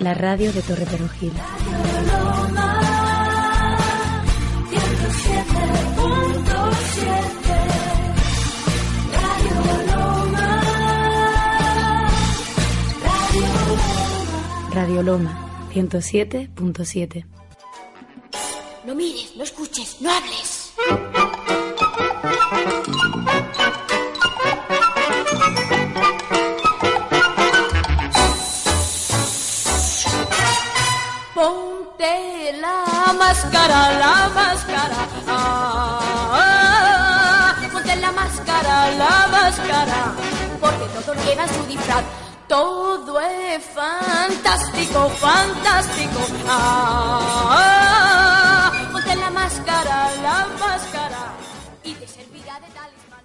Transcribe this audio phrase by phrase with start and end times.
[0.00, 1.32] la radio de Torre Perojil.
[14.72, 17.26] Radio Loma 107.7.
[18.86, 20.74] No mires, no escuches, no hables.
[33.08, 35.00] La máscara, la máscara.
[35.28, 40.00] Ah, ponte la máscara, la máscara.
[40.60, 42.04] Porque todos llevan su disfraz.
[42.48, 46.20] Todo es fantástico, fantástico.
[46.48, 51.22] Ah, ponte la máscara, la máscara.
[51.84, 53.24] Y te servirá de talismán.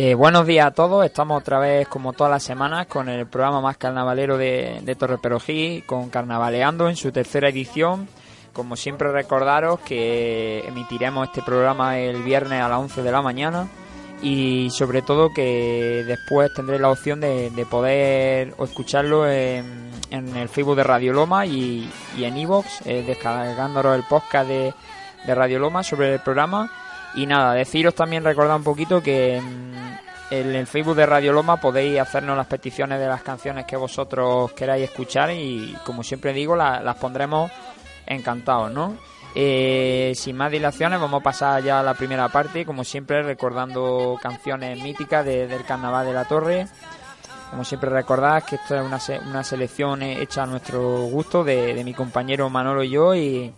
[0.00, 3.60] Eh, buenos días a todos, estamos otra vez como todas las semanas con el programa
[3.60, 8.06] más carnavalero de, de Torre Perojí, con Carnavaleando en su tercera edición.
[8.52, 13.66] Como siempre recordaros que emitiremos este programa el viernes a las 11 de la mañana
[14.22, 20.76] y sobre todo que después tendré la opción de, de poder escucharlo en, el Facebook
[20.76, 24.72] de Radio Loma y, en iVoox, eh, descargándonos el podcast de,
[25.26, 26.70] de Radio Loma sobre el programa.
[27.20, 31.56] Y nada, deciros también, recordar un poquito que mm, en el Facebook de Radio Loma
[31.58, 36.54] podéis hacernos las peticiones de las canciones que vosotros queráis escuchar y como siempre digo,
[36.54, 37.50] la- las pondremos
[38.06, 38.96] encantados, ¿no?
[39.34, 44.18] Eh, sin más dilaciones, vamos a pasar ya a la primera parte, como siempre recordando
[44.22, 46.66] canciones míticas de- del Carnaval de la Torre.
[47.50, 48.98] Como siempre recordad que esto es una,
[49.30, 53.52] una selección hecha a nuestro gusto de, de mi compañero Manolo y yo y,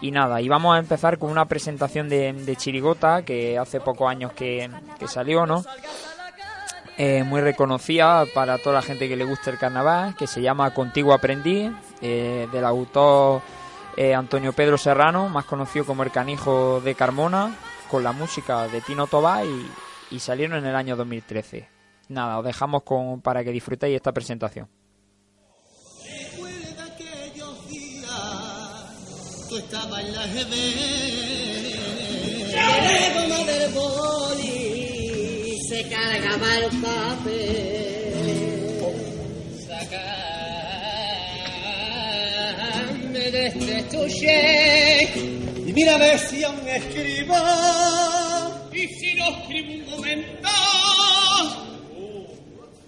[0.00, 4.32] y nada, y vamos a empezar con una presentación de, Chirigota que hace pocos años
[4.32, 5.64] que, que salió, ¿no?
[7.02, 10.74] Eh, muy reconocida para toda la gente que le gusta el carnaval, que se llama
[10.74, 13.40] Contigo Aprendí, eh, del autor
[13.96, 17.56] eh, Antonio Pedro Serrano, más conocido como el canijo de Carmona,
[17.90, 19.70] con la música de Tino Tobá y,
[20.10, 21.68] y salieron en el año 2013.
[22.08, 24.68] Nada, os dejamos con, para que disfrutéis esta presentación.
[29.50, 30.52] Tú estabas en la GB.
[32.54, 32.68] La
[33.14, 38.14] goma del boli se cargaba el papel.
[39.66, 40.10] Sácame
[43.32, 45.02] de este touché
[45.66, 47.34] y mira a ver si aún escribo.
[48.72, 50.48] Y si no escribo un momento,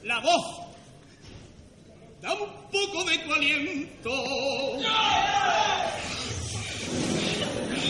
[0.05, 0.47] la voz
[2.21, 4.12] da un poco de tu aliento.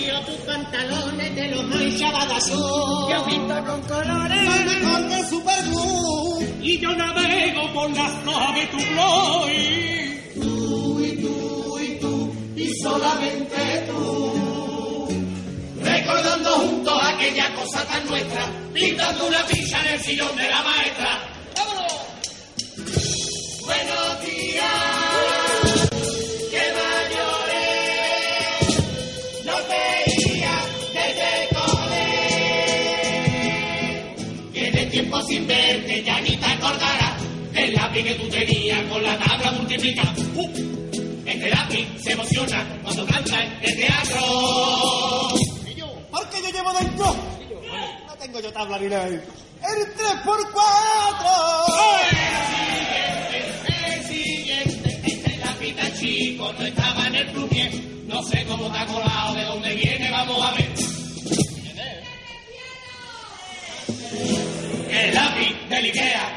[0.00, 3.10] Yo tus pantalones te los de azul.
[3.10, 4.42] Yo pinto con colores.
[4.64, 6.56] Mejor que Superglue.
[6.62, 9.46] Y yo navego por las hojas de tu blog.
[10.40, 15.08] Tú y tú y tú y solamente tú.
[15.82, 18.50] Recordando juntos aquella cosa tan nuestra.
[18.72, 21.34] Pintando una ficha en el sillón de la maestra.
[21.56, 21.92] ¡Vámonos!
[23.64, 24.11] Buenos
[35.92, 37.22] sin verte, ya ni te acordarás
[37.52, 40.14] del lápiz que tú tenías con la tabla multiplicada.
[40.34, 40.50] Uh,
[41.26, 44.20] este lápiz se emociona cuando canta en el teatro.
[46.10, 47.16] Porque yo llevo dentro,
[48.06, 49.06] no tengo yo tabla ni nada.
[49.06, 49.22] El
[49.96, 50.52] 3x4.
[53.68, 57.72] El siguiente, este lápiz chico no estaba en el plumier.
[58.06, 60.72] No sé cómo te ha colado, de dónde viene, vamos a ver.
[64.92, 66.31] El lápiz del Ikea,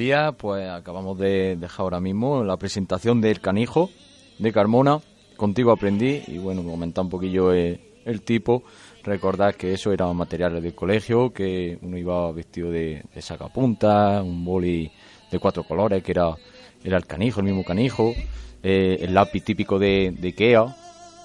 [0.00, 3.90] días, pues acabamos de dejar ahora mismo la presentación del canijo
[4.38, 4.98] de Carmona.
[5.36, 8.62] Contigo aprendí y bueno, comentar un poquillo eh, el, tipo.
[9.04, 14.90] Recordar que eso era materiales del colegio, que uno iba vestido de, sacapuntas, un boli
[15.30, 16.34] de cuatro colores, que era,
[16.82, 18.14] era el canijo, el mismo canijo,
[18.62, 20.64] eh, el lápiz típico de, de Ikea,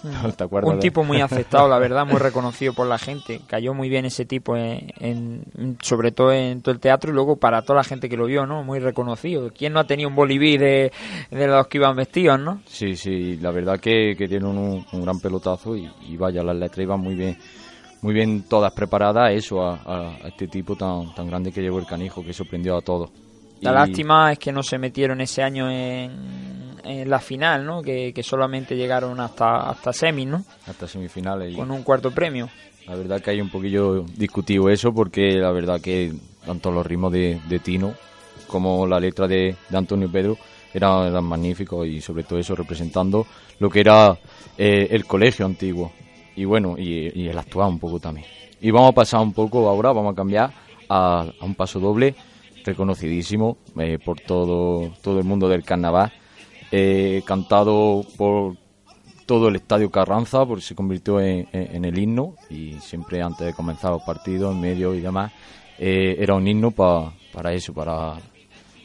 [0.64, 3.42] Un tipo muy aceptado, la verdad, muy reconocido por la gente.
[3.48, 5.46] Cayó muy bien ese tipo, en,
[5.82, 8.46] sobre todo en todo el teatro y luego para toda la gente que lo vio,
[8.46, 8.64] ¿no?
[8.64, 9.52] Muy reconocido.
[9.52, 10.92] ¿Quién no ha tenido un boliví de,
[11.32, 12.62] los que iban vestidos, no?
[12.66, 17.00] Sí, sí, la verdad que, que tiene un, gran pelotazo y, vaya, las letras iban
[17.00, 17.38] muy bien
[18.02, 22.24] muy bien todas preparadas eso a, este tipo tan, tan grande que llevó el canijo
[22.24, 23.10] que sorprendió a todos.
[23.66, 27.82] La lástima es que no se metieron ese año en, en la final, ¿no?
[27.82, 30.44] Que, solamente llegaron hasta hasta semis, ¿no?
[30.68, 31.56] Hasta semifinales.
[31.56, 32.50] Con un cuarto premio.
[32.88, 36.14] La verdad que hay un poquillo discutido eso porque la verdad que
[36.46, 37.94] tanto los ritmos de, Tino
[38.48, 40.38] como la letra de, Antonio Pedro
[40.74, 43.26] eran, magníficos y sobre todo eso representando
[43.60, 44.16] lo que era
[44.58, 45.92] eh, el colegio antiguo
[46.36, 48.28] y bueno, y, el actual un poco también.
[48.62, 50.52] Y vamos a pasar un poco ahora, vamos a cambiar
[50.90, 52.16] a, un paso doble
[52.66, 56.12] reconocidísimo eh, por todo, todo el mundo del carnaval
[56.72, 58.58] eh, cantado por
[59.26, 63.92] todo el estadio Carranza, porque se convirtió en, el himno y siempre antes de comenzar
[63.92, 65.32] los partidos, en medio y demás,
[65.80, 68.16] eh, era un himno para eso, para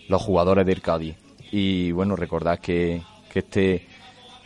[0.09, 1.17] los jugadores del Cádiz.
[1.53, 3.03] Y bueno, recordad que,
[3.35, 3.87] este,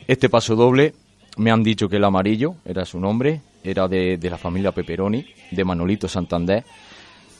[0.06, 0.94] este paso doble
[1.36, 5.26] me han dicho que el amarillo era su nombre, era de, de la familia Peperoni,
[5.50, 6.64] de Manolito Santander.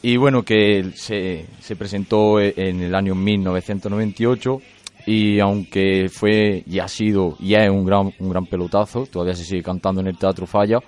[0.06, 4.60] Y bueno, que se, se presentó en el año 1998
[5.06, 9.44] y aunque fue y ha sido y es un gran, un gran pelotazo, todavía se
[9.44, 10.80] sigue cantando en el Teatro Falla,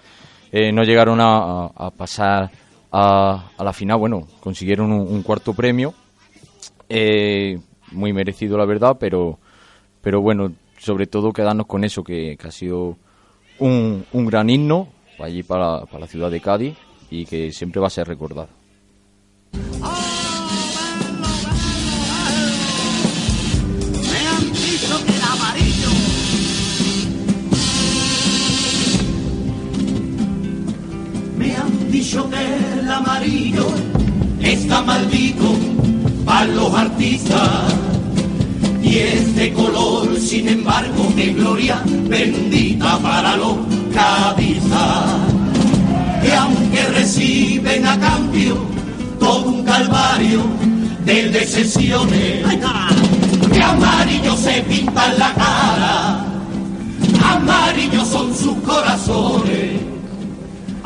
[0.53, 2.51] eh, no llegaron a, pasar
[2.93, 5.95] a, la final, bueno, consiguieron un, cuarto premio,
[6.87, 7.59] eh,
[7.93, 9.39] muy merecido la verdad, pero,
[10.03, 12.99] pero bueno, sobre todo quedarnos con eso, que, ha sido
[13.61, 16.77] un, un gran himno allí para, para la ciudad de Cádiz
[17.11, 18.56] y que siempre va a ser recordado.
[32.07, 33.67] Dicho que el amarillo
[34.41, 35.57] está maldito
[36.25, 37.75] para los artistas.
[38.83, 43.57] Y este color, sin embargo, de gloria bendita para los
[43.93, 45.05] cadizas.
[46.23, 48.76] Que aunque reciben a cambio
[49.19, 50.43] todo un calvario
[51.05, 52.45] de decepciones,
[53.53, 56.25] que amarillo se pinta la cara,
[57.23, 59.87] amarillos son sus corazones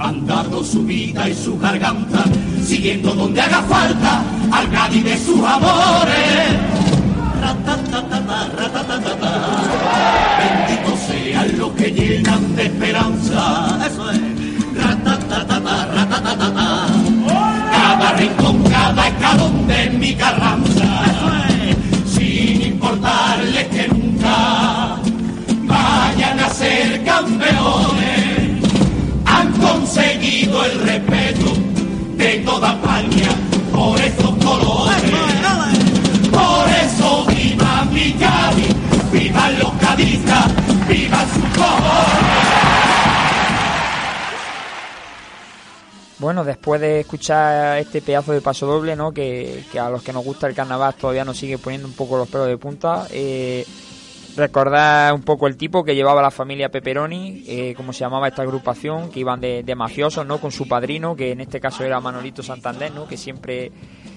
[0.00, 2.24] han dado su vida y su garganta,
[2.64, 6.56] siguiendo donde haga falta al Cádiz de sus amores.
[10.38, 13.78] Bendito sean los que llenan de esperanza.
[13.86, 14.29] Eso es.
[18.92, 19.29] Rincón, cada
[46.30, 49.10] Bueno, después de escuchar este pedazo de paso doble, ¿no?
[49.10, 52.16] Que, que, a los que nos gusta el carnaval todavía nos sigue poniendo un poco
[52.16, 53.08] los pelos de punta.
[53.10, 53.66] Eh,
[54.36, 58.42] Recordar un poco el tipo que llevaba la familia Peperoni, eh, como se llamaba esta
[58.42, 60.38] agrupación, que iban de, mafiosos, ¿no?
[60.38, 63.08] Con su padrino, que en este caso era Manolito Santander, ¿no?
[63.08, 63.72] Que siempre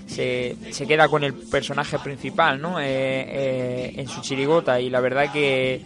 [0.05, 2.79] se, se queda con el personaje principal, ¿no?
[2.79, 5.81] Eh, eh, en su chirigota y la verdad que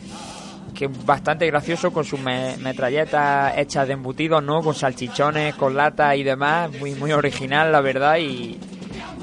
[0.77, 4.61] que bastante gracioso con sus metralletas hechas de embutidos, ¿no?
[4.61, 8.59] Con salchichones, con lata y demás, muy muy original la verdad y,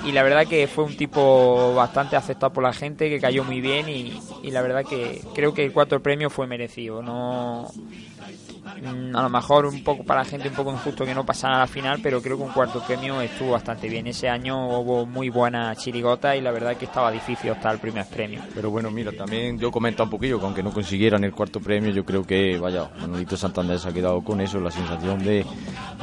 [0.04, 3.60] y la verdad que fue un tipo bastante aceptado por la gente, que cayó muy
[3.60, 7.02] bien y, y la verdad que creo que el cuarto premio fue merecido.
[7.02, 7.68] No
[9.14, 11.60] a lo mejor un poco para la gente un poco injusto que no pasara a
[11.60, 14.06] la final, pero creo que un cuarto premio estuvo bastante bien.
[14.06, 18.06] Ese año hubo muy buena chirigota y la verdad que estaba difícil hasta el primer
[18.06, 18.40] premio.
[18.54, 21.90] Pero bueno, mira, también yo comento un poquillo que aunque no consiguieran el cuarto premio,
[21.90, 25.44] yo creo que, vaya, Manolito Santander se ha quedado con eso, la sensación de,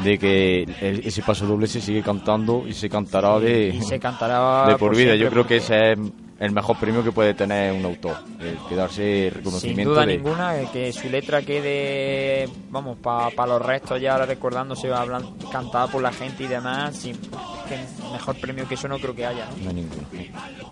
[0.04, 4.78] de que ese paso doble se sigue cantando y se cantará de, se cantará de
[4.78, 5.16] por, vida.
[5.16, 6.00] Yo creo que ese es
[6.42, 8.18] el mejor premio que puede tener un autor,
[8.68, 9.84] quedarse reconocimiento.
[9.84, 10.18] Sin duda de...
[10.18, 14.90] ninguna, que su letra quede, vamos, para los restos ya recordándose,
[15.52, 17.06] cantada por la gente y demás,
[18.12, 19.66] mejor premio que eso no creo que haya, ¿no?
[19.66, 20.08] No ninguno.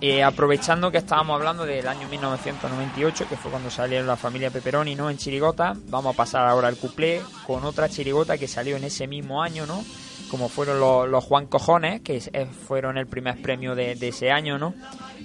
[0.01, 4.95] Eh, aprovechando que estábamos hablando del año 1998, que fue cuando salió la familia Pepperoni,
[4.95, 5.11] ¿no?
[5.11, 9.05] En Chirigota, vamos a pasar ahora al cuplé con otra chirigota que salió en ese
[9.05, 9.83] mismo año, ¿no?
[10.29, 12.31] Como fueron los, Juan Cojones, que es-
[12.67, 14.73] fueron el primer premio de, ese año, ¿no?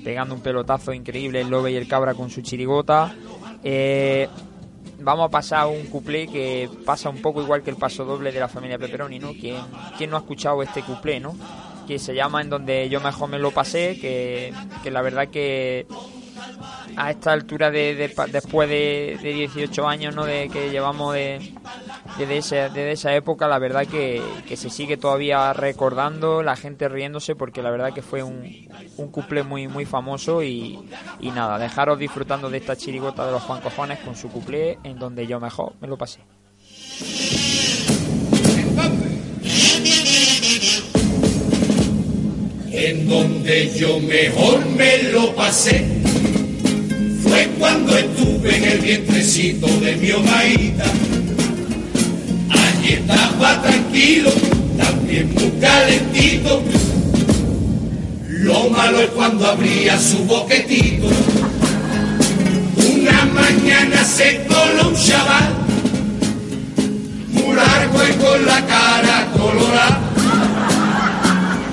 [0.02, 3.14] Pegando un pelotazo increíble el Lobe y el Cabra con su chirigota.
[3.62, 4.28] Eh,
[5.00, 8.40] vamos a pasar un cuplé que pasa un poco igual que el paso doble de
[8.40, 9.32] la familia Pepperoni, ¿no?
[9.32, 9.56] ¿Quién,
[9.98, 11.36] quién no ha escuchado este cuplé, no?
[11.86, 15.86] Que se llama En donde yo mejor me lo pasé, que, que la verdad que
[16.96, 20.24] a esta altura de, de después de, de 18 años ¿no?
[20.24, 21.52] de que llevamos de,
[22.18, 24.22] desde, esa, desde esa época la verdad que,
[24.54, 29.42] se sigue todavía recordando la gente riéndose porque la verdad que fue un, un couple
[29.42, 30.78] muy muy famoso y,
[31.20, 34.98] y nada dejaros disfrutando de esta chirigota de los Juan Cojones con su couple en
[34.98, 36.20] donde yo mejor me lo pasé
[42.76, 46.03] En donde yo mejor me lo pasé
[47.34, 50.84] fue cuando estuve en el vientrecito de mi omaíta.
[52.50, 54.30] Allí estaba tranquilo,
[54.76, 56.62] también muy calentito.
[58.28, 61.08] Lo malo es cuando abría su boquetito.
[62.94, 65.54] Una mañana se coló un chaval,
[67.32, 70.03] muy largo y con la cara colorada.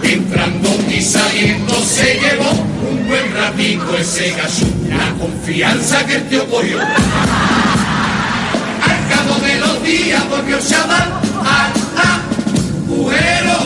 [0.04, 6.50] Entrando y saliendo se llevó un buen ratico ese gallo, la confianza que el tío
[6.50, 6.80] cogió.
[6.80, 6.88] Al
[9.10, 11.14] cabo de los días volvió el chaval
[11.46, 11.72] al
[12.88, 13.58] agujero.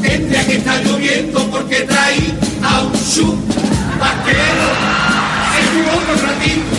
[0.00, 2.92] Tendría que estar lloviendo porque traí a un
[3.98, 4.68] vaquero.
[5.52, 6.76] Se jugó otro ratito,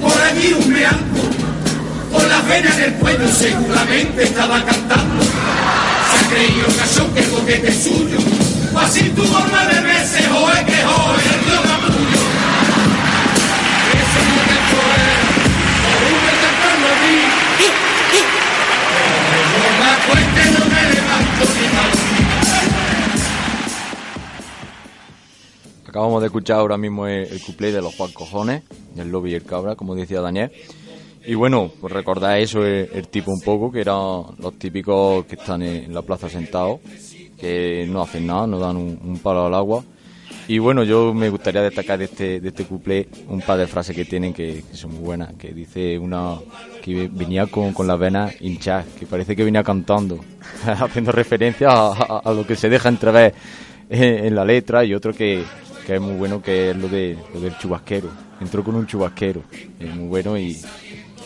[0.00, 1.22] por allí un meando,
[2.12, 5.24] con las venas en el cuello seguramente estaba cantando.
[6.32, 8.18] El cachón que el boquete es suyo.
[8.76, 12.22] Así tu forma de meses, joe que joe, el tío capullo.
[13.92, 15.18] Ese momento es,
[15.82, 17.18] por un temprano a mí.
[19.52, 21.90] Como me acueste no me levanto ni mal.
[25.88, 28.62] Acabamos de escuchar ahora mismo el, el cuplé de los Juan Cojones,
[28.94, 30.52] del Lobo y el Cabra, como decía Daniel.
[31.30, 35.36] Y bueno, pues recordar eso, el, el tipo un poco, que eran los típicos que
[35.36, 36.80] están en, la plaza sentados,
[37.38, 39.84] que no hacen nada, no dan un, palo al agua.
[40.48, 43.94] Y bueno, yo me gustaría destacar de este, de este cuplé un par de frases
[43.94, 46.34] que tienen que, son muy buenas, que dice una
[46.82, 50.18] que venía con, con las venas hinchadas, que parece que venía cantando,
[50.66, 53.34] haciendo referencia a lo que se deja entrever
[53.88, 55.44] en, en la letra, y otro que,
[55.86, 58.10] que es muy bueno, que es lo, de, lo del chubasquero.
[58.40, 59.42] Entró con un chubasquero,
[59.78, 60.56] es muy bueno y,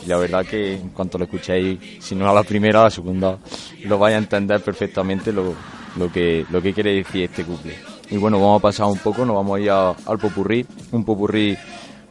[0.02, 2.90] y la verdad que en cuanto lo escuchéis, si no a la primera, a la
[2.90, 3.38] segunda,
[3.84, 5.54] lo vais a entender perfectamente lo,
[5.96, 7.74] lo, que, lo que quiere decir este couple.
[8.10, 11.56] Y bueno, vamos a pasar un poco, nos vamos a ir al popurrí, un popurrí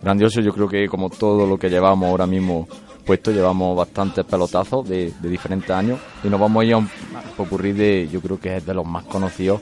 [0.01, 2.67] grandioso, yo creo que como todo lo que llevamos ahora mismo
[3.05, 6.89] puesto, llevamos bastantes pelotazos de, de diferentes años y nos vamos a ir a un
[7.35, 9.61] popurrí de, yo creo que es de los más conocidos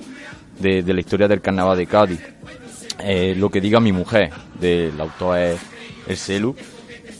[0.59, 2.19] de, de la historia del carnaval de Cádiz.
[3.03, 5.59] Eh, lo que diga mi mujer, del autor es
[6.07, 6.55] el Celu,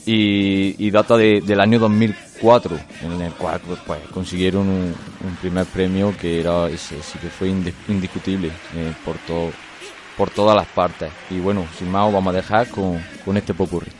[0.04, 4.94] y, data de- del año 2004, en el cual pues, pues, consiguieron un,
[5.40, 9.50] primer premio que era ese, sí que fue indiscutible eh, por, todo,
[10.16, 11.10] por todas las partes.
[11.30, 13.90] Y bueno, sin más, os vamos a dejar con, con este popurrí.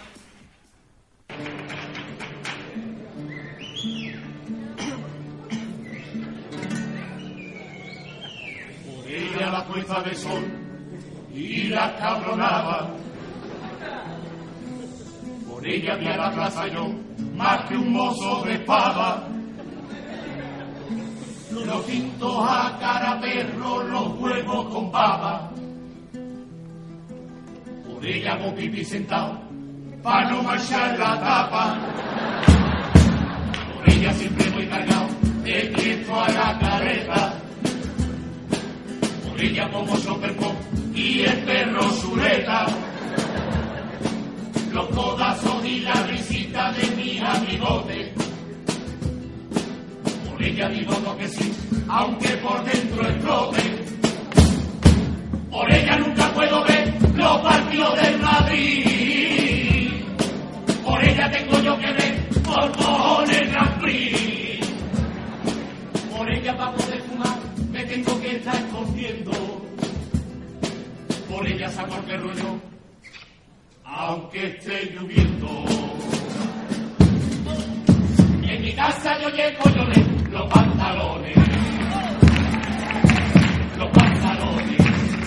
[9.40, 10.44] La puesta de sol
[11.34, 13.01] y la cabronaba.
[15.62, 16.88] Vi a la plaza yo,
[17.36, 19.28] más que un mozo de espada.
[21.52, 25.52] Los tintos a cara perro, los huevos con baba.
[27.86, 29.38] Por ella hago pipí sentado,
[30.02, 31.78] para no manchar la tapa.
[33.76, 35.06] Por ella siempre voy cargado,
[35.44, 37.34] de tiempo a la careta.
[39.28, 40.56] Por ella pongo superpop
[40.92, 42.66] y el perro sureta.
[44.72, 48.14] Los codazos y la risita de mi amigote.
[50.30, 51.52] Por ella digo lo que sí,
[51.88, 53.62] aunque por dentro explote.
[55.50, 59.90] Por ella nunca puedo ver los partidos del Madrid.
[60.82, 64.66] Por ella tengo yo que ver por cojones el Grand Prix.
[66.16, 67.38] Por ella para poder fumar
[67.70, 69.32] me tengo que estar escondiendo.
[71.28, 72.71] Por ella el perro yo,
[73.84, 75.48] aunque esté lloviendo.
[78.42, 81.36] y En mi casa yo llego, yo le los pantalones.
[83.78, 84.80] Los pantalones.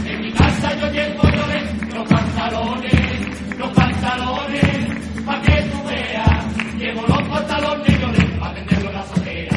[0.05, 3.57] En mi casa yo llego, yo le los pantalones.
[3.57, 5.23] Los pantalones.
[5.25, 6.75] Pa' que tú veas.
[6.77, 9.49] Llevo los pantalones, yo le pa' venderlo en la azotea.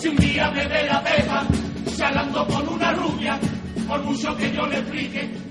[0.00, 1.46] Si un día me ve la pepa,
[1.96, 3.38] charlando con una rubia,
[3.86, 5.43] por mucho que yo le explique,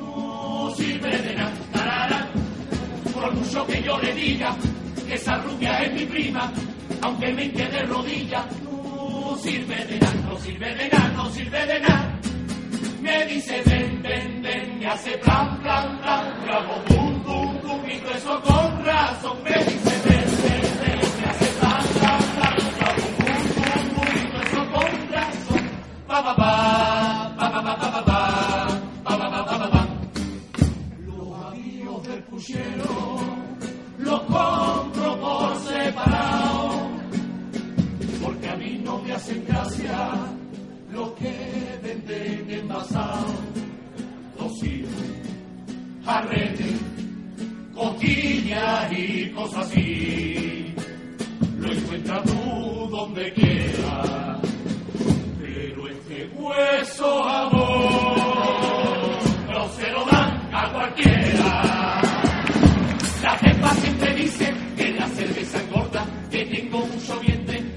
[0.74, 1.53] sirve de nada.
[1.72, 2.27] tarara.
[3.13, 4.56] Por mucho que yo le diga
[5.08, 6.51] que esa rubia es mi prima,
[7.01, 11.65] aunque me quede de rodillas, no sirve de nada, no sirve de nada, no sirve
[11.65, 12.20] de nada.
[13.01, 17.89] Me dice ven, ven, ven, me hace plan, plan, plan, yo hago bum, bum, bum,
[17.89, 19.38] y todo eso con razón.
[19.44, 24.08] Me dice ven, ven, ven, me hace plan, plan, plan, yo hago bum, bum, bum,
[24.15, 25.70] y todo eso con razón.
[26.08, 26.62] Pa, pa, pa,
[34.00, 36.90] los compro por separado,
[38.22, 40.10] porque a mí no me hacen gracia
[40.92, 43.32] los que venden envasados,
[44.38, 44.90] tocino,
[46.04, 46.66] jarrete,
[47.74, 50.76] costillas y cosas así.
[51.58, 54.38] Lo encuentras tú donde quiera,
[55.40, 57.24] pero este hueso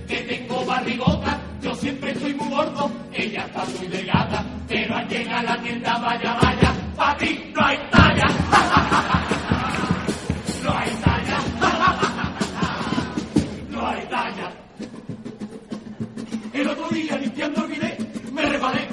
[0.06, 1.40] que tengo barrigota.
[1.60, 5.98] Yo siempre estoy muy gordo, ella está muy delgada, pero al llegar a la tienda,
[5.98, 8.26] vaya, vaya, para ti no hay talla.
[10.62, 11.38] No hay talla.
[13.70, 14.50] No hay talla.
[16.52, 18.88] El otro día limpiando el me resbalé.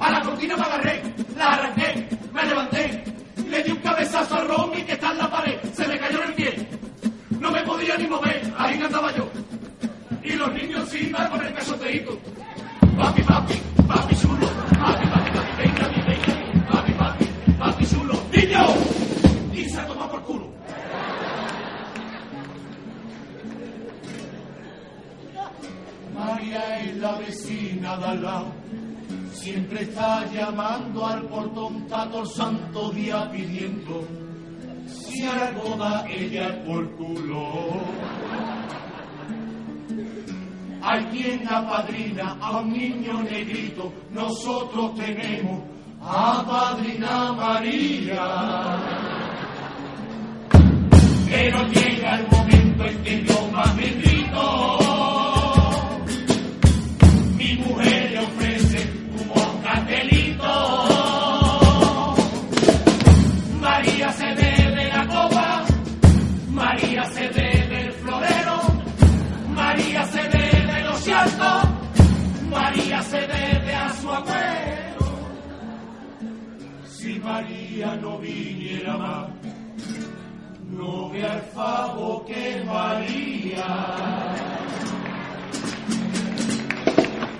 [0.00, 1.02] A la cortina me agarré,
[1.36, 3.04] la arranqué, me levanté,
[3.48, 6.28] le di un cabezazo a Romy que está en la pared, se me cayó en
[6.28, 6.83] el pie.
[7.44, 9.28] No me podía ni mover, ahí andaba yo.
[10.22, 12.18] Y los niños encima con el casoteíto.
[12.96, 13.54] Papi, papi,
[13.86, 14.46] papi chulo,
[14.80, 17.24] papi, papi, papi, venga, venga, papi, papi,
[17.58, 18.14] papi chulo.
[18.32, 18.64] ¡Niño!
[19.52, 20.48] Y se toma por culo.
[26.14, 28.52] María es la vecina de al lado.
[29.34, 34.23] Siempre está llamando al portón, está todo el santo día pidiendo.
[35.14, 37.70] Si algo da ella por culo.
[40.82, 45.62] Hay quien apadrina a un niño negrito, nosotros tenemos
[46.02, 48.76] a Padrina María.
[51.30, 54.93] Pero llega el momento en que yo más me grito.
[77.24, 79.28] María no viniera más,
[80.70, 83.66] no ve al favo que María.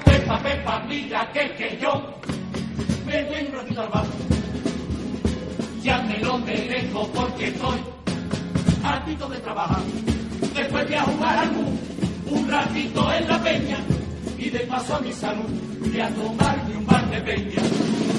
[0.06, 2.02] Pepa, Pepa, mira que que yo
[3.04, 4.06] me ratito al bar.
[5.82, 7.78] Ya me lo merezco porque estoy
[8.82, 9.82] hartito de trabajar.
[10.54, 11.76] Después de a jugar al mu,
[12.30, 13.78] un ratito en la peña
[14.38, 18.13] y de paso a mi salud voy a tomarme un bar de peña.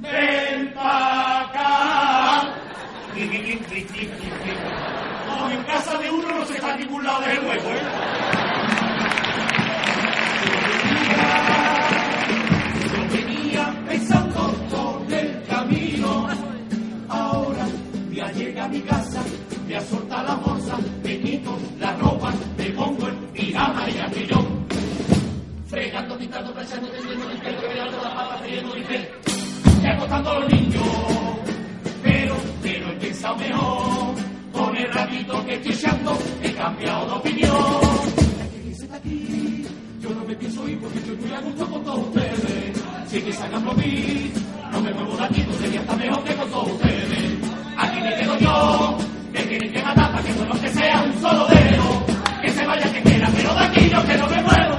[0.00, 2.54] Ven pa' acá.
[5.26, 7.82] Como en casa de uno no se está ningún lado del huevo, ¿eh?
[12.92, 16.28] Yo venía pensando todo el camino.
[17.08, 17.66] Ahora
[18.12, 19.20] ya llega a mi casa,
[19.64, 24.46] voy a soltar la bolsa, me quito la ropa, me pongo el pijama y aquello.
[25.66, 28.82] Fregando, pintando, planchando, tendiendo pelo, pegando la papa, friendo mi
[29.96, 30.82] los niños.
[32.02, 34.14] Pero, pero he pensado mejor.
[34.52, 37.52] Con el ratito que estoy echando, he cambiado de opinión.
[40.00, 42.82] Yo no me pienso ir porque estoy muy a gusto con todos ustedes.
[43.06, 44.32] Si que salgan por mí,
[44.72, 47.38] no me muevo de aquí, no sería hasta mejor que con todos ustedes.
[47.76, 48.98] Aquí me quedo yo,
[49.32, 52.06] me tienen que matar para que solo que sea un solo dedo.
[52.42, 54.77] Que se vaya que quiera, pero de aquí yo que no me muevo.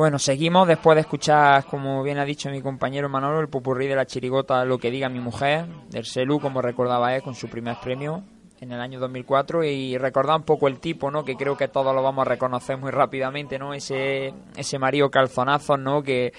[0.00, 3.96] Bueno, seguimos después de escuchar, como bien ha dicho mi compañero Manolo, el popurrí de
[3.96, 7.76] la chirigota Lo que diga mi mujer, del Celu, como recordaba él, con su primer
[7.82, 8.24] premio
[8.62, 11.22] en el año 2004 y recordar un poco el tipo, ¿no?
[11.22, 13.74] Que creo que todos lo vamos a reconocer muy rápidamente, ¿no?
[13.74, 16.02] Ese, ese marido calzonazo, ¿no?
[16.02, 16.32] Que,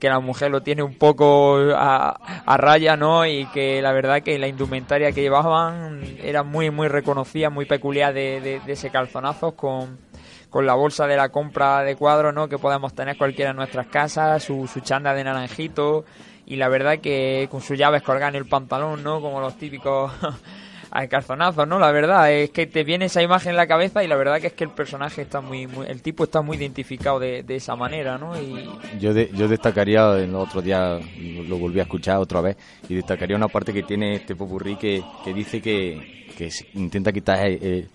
[0.00, 2.10] la mujer lo tiene un poco a,
[2.46, 3.26] a, raya, ¿no?
[3.26, 8.14] Y que la verdad que la indumentaria que llevaban era muy, muy reconocida, muy peculiar
[8.14, 9.98] de, de ese calzonazo con
[10.50, 12.48] con la bolsa de la compra de cuadros, ¿no?
[12.48, 16.04] Que podemos tener cualquiera en nuestras casas, su, su chanda de naranjito
[16.46, 19.20] y la verdad que con sus llaves colgando el pantalón, ¿no?
[19.20, 20.10] Como los típicos
[21.10, 21.78] calzonazos, ¿no?
[21.78, 24.46] La verdad es que te viene esa imagen en la cabeza y la verdad que
[24.46, 28.16] es que el personaje está muy, el tipo está muy identificado de, de esa manera,
[28.16, 28.40] ¿no?
[28.40, 28.66] Y...
[28.98, 31.02] Yo, yo destacaría, en los otros días
[31.46, 32.56] lo volví a escuchar otra vez,
[32.88, 37.46] y destacaría una parte que tiene este popurrí que, que dice que, que intenta quitar...
[37.46, 37.90] el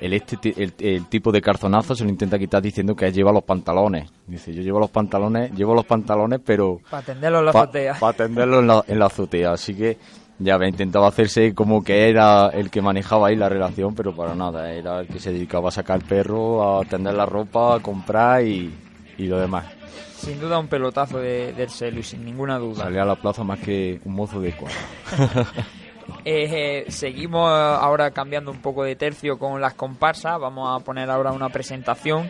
[0.00, 4.10] el, este, el, tipo de carzonazo se lo intenta quitar diciendo que lleva los pantalones.
[4.26, 6.80] Dice, yo llevo los pantalones, llevo los pantalones, pero...
[6.90, 7.94] Para atenderlo en la azotea.
[7.94, 9.52] Para atenderlo en la, en la azotea.
[9.52, 9.98] Así que
[10.38, 14.34] ya había intentado hacerse como que era el que manejaba ahí la relación, pero para
[14.34, 14.72] nada.
[14.72, 18.44] Era el que se dedicaba a sacar el perro, a tender la ropa, a comprar
[18.44, 18.72] y,
[19.16, 19.66] y lo demás.
[20.16, 22.84] Sin duda un pelotazo de, del celu, sin ninguna duda.
[22.84, 24.76] Salía a la plaza más que un mozo de cuadro.
[26.24, 30.38] Eh, seguimos ahora cambiando un poco de tercio con las comparsas.
[30.40, 32.28] Vamos a poner ahora una presentación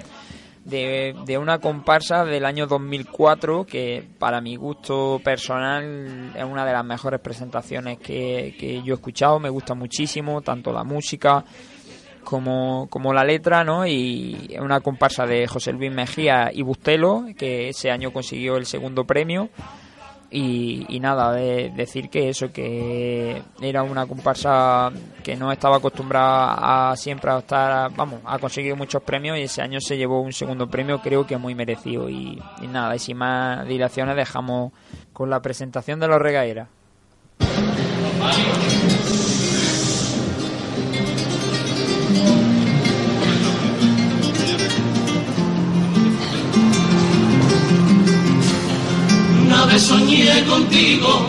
[0.67, 6.85] de, una comparsa del año 2004 que para mi gusto personal es una de las
[6.85, 9.39] mejores presentaciones que, yo he escuchado.
[9.39, 11.45] Me gusta muchísimo, tanto la música
[12.25, 13.87] como, como la letra, ¿no?
[13.87, 18.67] Y es una comparsa de José Luis Mejía y Bustelo, que ese año consiguió el
[18.67, 19.49] segundo premio.
[20.31, 24.91] Y, nada, de decir que eso, que era una comparsa
[25.23, 29.63] que no estaba acostumbrada a siempre a estar, vamos, ha conseguido muchos premios y ese
[29.63, 32.09] año se llevó un segundo premio, creo que muy merecido.
[32.09, 34.73] Y, nada, y sin más dilaciones dejamos
[35.13, 36.69] con la presentación de los regaeras.
[49.79, 51.27] Soñé contigo,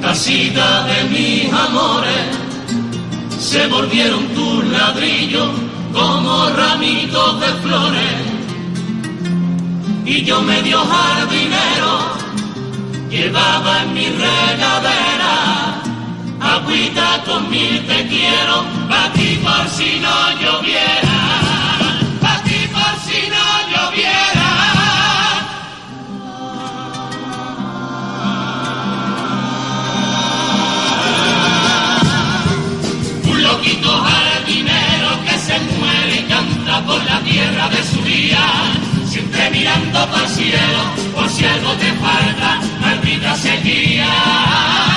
[0.00, 2.26] casita de mis amores,
[3.38, 5.48] se volvieron tus ladrillos
[5.92, 8.16] como ramitos de flores.
[10.04, 11.92] Y yo medio jardinero
[13.10, 15.80] llevaba en mi regadera
[16.40, 21.09] agüita con mil te quiero, pa' ti por si no lloviera.
[36.86, 38.38] Por la tierra de su día,
[39.06, 40.80] siempre mirando para el cielo,
[41.14, 44.89] por si algo te falta, maldita sequía.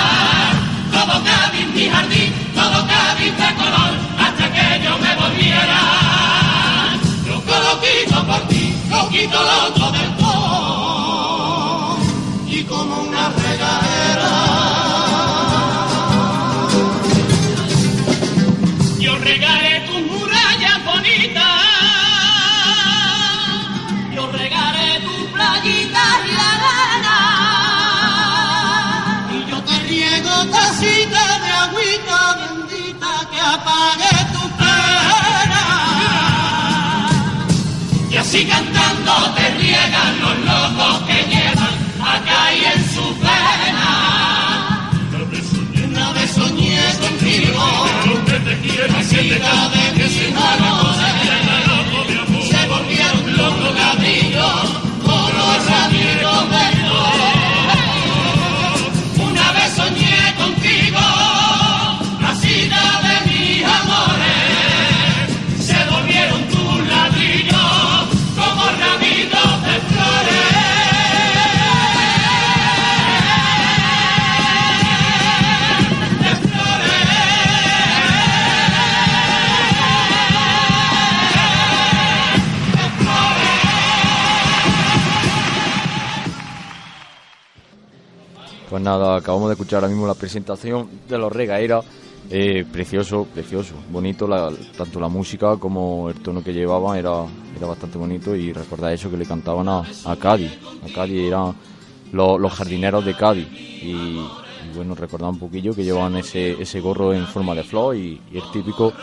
[49.42, 50.83] Así de mis amores.
[88.84, 91.84] Nada, acabamos de escuchar ahora mismo la presentación de los regaeras.
[92.30, 94.26] Eh, precioso, precioso, bonito,
[94.78, 99.10] tanto la música como el tono que llevaban era, era bastante bonito y recordar eso
[99.10, 99.82] que le cantaban a,
[100.18, 100.52] Cádiz.
[100.82, 101.54] A Cádiz eran
[102.12, 104.22] los, jardineros de Cádiz y,
[104.74, 108.50] bueno, recordar un poquillo que llevaban ese, ese gorro en forma de flor y, el
[108.50, 108.94] típico,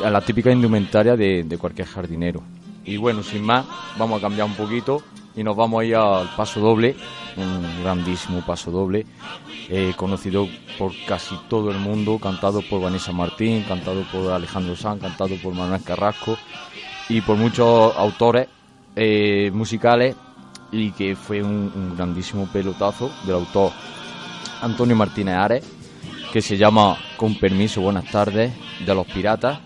[0.00, 2.42] la típica indumentaria de cualquier jardinero.
[2.84, 3.66] Y bueno, sin más,
[3.98, 5.02] vamos a cambiar un poquito
[5.34, 6.94] y nos vamos a ir al paso doble,
[7.36, 9.06] un grandísimo paso doble,
[9.68, 15.00] eh, conocido por casi todo el mundo, cantado por Vanessa Martín, cantado por Alejandro Sanz,
[15.00, 16.36] cantado por Manuel Carrasco
[17.08, 18.48] y por muchos autores
[18.96, 20.16] eh, musicales
[20.70, 23.72] y que fue un, grandísimo pelotazo del autor
[24.62, 25.64] Antonio Martínez Ares,
[26.32, 28.52] que se llama Con permiso, buenas tardes,
[28.84, 29.60] de los piratas.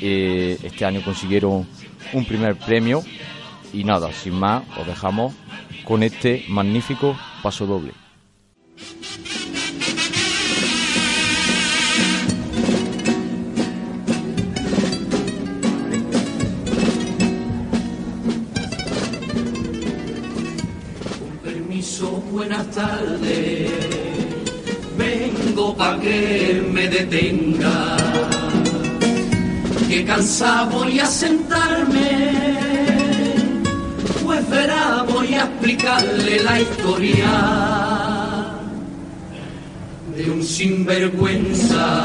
[0.00, 1.66] Eh, este año consiguieron
[2.12, 3.02] un primer premio
[3.72, 5.34] y nada, sin más, os dejamos
[5.84, 7.92] con este magnífico paso doble.
[21.18, 23.70] Con permiso, buenas tardes.
[24.96, 27.96] Vengo pa' que me detenga.
[29.88, 32.09] Que cansado voy a sentarme
[35.44, 37.30] explicarle la historia
[40.16, 42.04] de un sinvergüenza.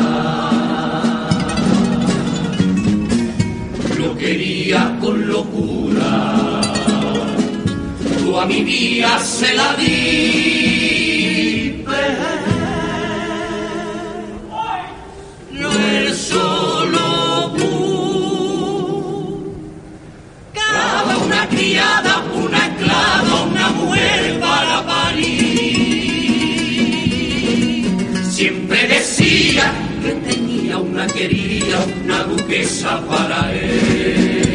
[3.98, 6.62] Lo quería con locura,
[8.20, 10.95] tú a mi vida se la di.
[31.08, 34.46] Querida, una duquesa para él.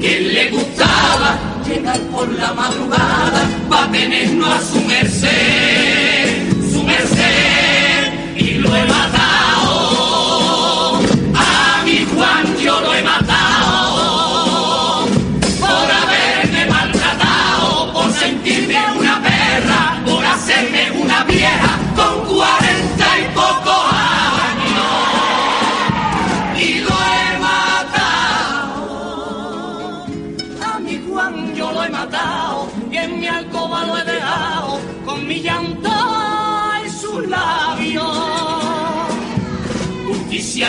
[0.00, 6.05] Que le gustaba llegar por la madrugada para tenernos a su merced,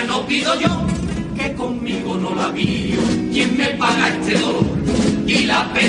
[0.05, 0.86] No pido yo,
[1.36, 2.99] que conmigo no la vio.
[3.31, 4.65] ¿Quién me paga este dolor
[5.25, 5.87] y la pena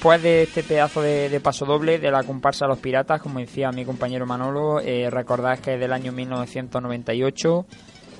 [0.00, 3.70] Después de este pedazo de, de paso doble de la comparsa Los Piratas, como decía
[3.70, 7.66] mi compañero Manolo, eh, recordad que es del año 1998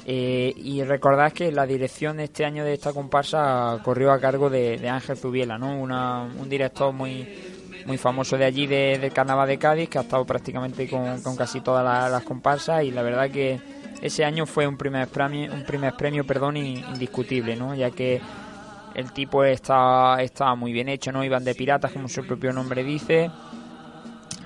[0.05, 4.51] eh, y recordad que la dirección de este año de esta comparsa corrió a cargo
[4.51, 5.75] de, de Ángel Zubiela, ¿no?
[5.81, 7.27] Una- un director muy
[7.87, 11.35] muy famoso de allí de- del Carnaval de Cádiz que ha estado prácticamente con, con
[11.35, 13.59] casi todas la- las comparsas y la verdad que
[14.03, 17.75] ese año fue un primer premio, un primer premio perdón, in- indiscutible, ¿no?
[17.75, 18.21] ya que
[18.95, 21.25] el tipo está, está muy bien hecho, ¿no?
[21.25, 23.31] Iban de piratas, como su propio nombre dice.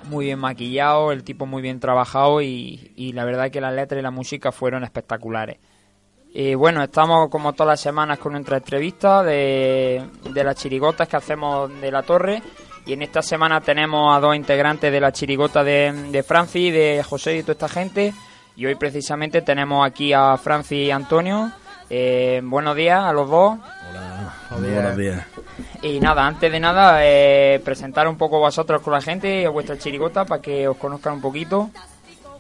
[0.05, 3.99] Muy bien maquillado, el tipo muy bien trabajado y, y la verdad que las letras
[3.99, 5.59] y la música fueron espectaculares.
[6.37, 10.03] Y bueno, estamos como todas las semanas con nuestra entrevista de,
[10.33, 12.43] de las chirigotas que hacemos de la torre.
[12.87, 17.03] Y en esta semana tenemos a dos integrantes de la chirigota de, de Franci, de
[17.03, 18.13] José y toda esta gente.
[18.57, 21.51] Y hoy precisamente tenemos aquí a Franci y Antonio.
[21.97, 23.57] Eh, buenos días a los dos.
[23.89, 25.25] Hola, buenos días.
[25.81, 29.51] Y nada, antes de nada, eh, presentar un poco vosotros con la gente y a
[29.51, 31.71] vuestra chirigota para que os conozcan un poquito.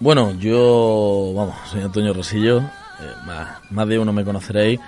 [0.01, 4.81] Bueno, yo, vamos, soy Antonio Rosillo, eh, más, más de uno me conoceréis.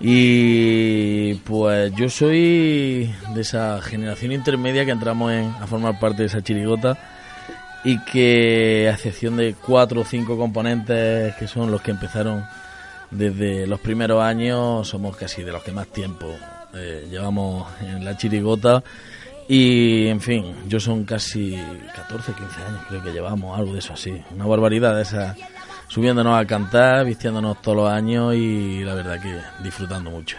[0.00, 6.26] Y pues yo soy de esa generación intermedia que entramos en, a formar parte de
[6.26, 6.98] esa chirigota
[7.84, 12.44] y que a excepción de cuatro o cinco componentes que son los que empezaron
[13.10, 16.26] desde los primeros años, somos casi de los que más tiempo
[16.74, 18.82] eh, llevamos en la chirigota.
[19.48, 21.58] Y en fin, yo son casi
[21.96, 24.22] 14, 15 años creo que llevamos, algo de eso así.
[24.30, 25.34] Una barbaridad de esa,
[25.88, 30.36] subiéndonos a cantar, vistiéndonos todos los años y la verdad que disfrutando mucho.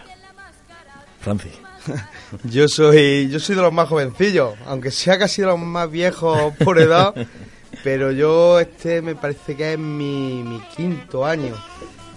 [1.20, 1.52] Francis.
[2.44, 6.54] Yo soy, yo soy de los más jovencillos, aunque sea casi de los más viejos
[6.64, 7.12] por edad,
[7.84, 11.56] pero yo este me parece que es mi, mi quinto año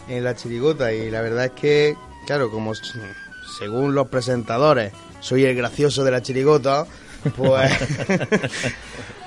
[0.08, 2.74] en la chirigota y la verdad es que, claro, como
[3.60, 6.86] según los presentadores soy el gracioso de la chirigota,
[7.36, 7.72] pues,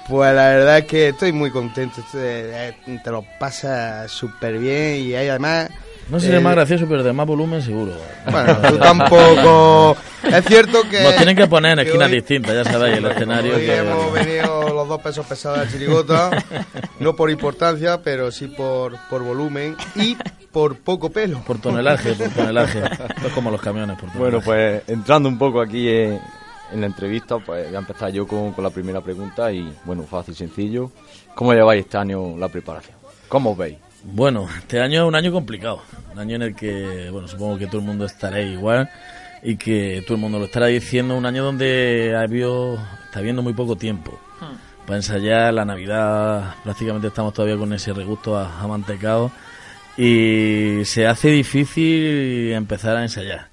[0.09, 2.03] Pues la verdad es que estoy muy contento.
[2.11, 5.69] Te, te lo pasas súper bien y hay además
[6.11, 7.93] no sé si es más gracioso, pero de más volumen seguro.
[8.31, 9.97] Bueno, tú tampoco.
[10.25, 11.03] Es cierto que.
[11.03, 13.57] Nos tienen que poner en esquinas distintas, ya sabéis, el escenario.
[13.57, 16.31] Hoy hemos venido los dos pesos pesados de chirigota,
[17.01, 20.17] no por importancia, pero sí por, por volumen y
[20.51, 21.43] por poco pelo.
[21.47, 22.83] Por tonelaje, por tonelaje.
[23.27, 26.21] es como los camiones, por Bueno, pues entrando un poco aquí en,
[26.73, 30.05] en la entrevista, pues voy a empezar yo con, con la primera pregunta y, bueno,
[30.05, 30.91] fácil, sencillo.
[31.35, 32.97] ¿Cómo lleváis este año la preparación?
[33.29, 33.77] ¿Cómo os veis?
[34.13, 37.67] Bueno, este año es un año complicado, un año en el que, bueno, supongo que
[37.67, 38.89] todo el mundo estará igual
[39.43, 43.43] y que todo el mundo lo estará diciendo, un año donde ha habido, está habiendo
[43.43, 44.19] muy poco tiempo.
[44.41, 44.87] Hmm.
[44.87, 49.31] para ensayar, la Navidad prácticamente estamos todavía con ese regusto a, mantecado
[49.97, 53.49] y se hace difícil empezar a ensayar,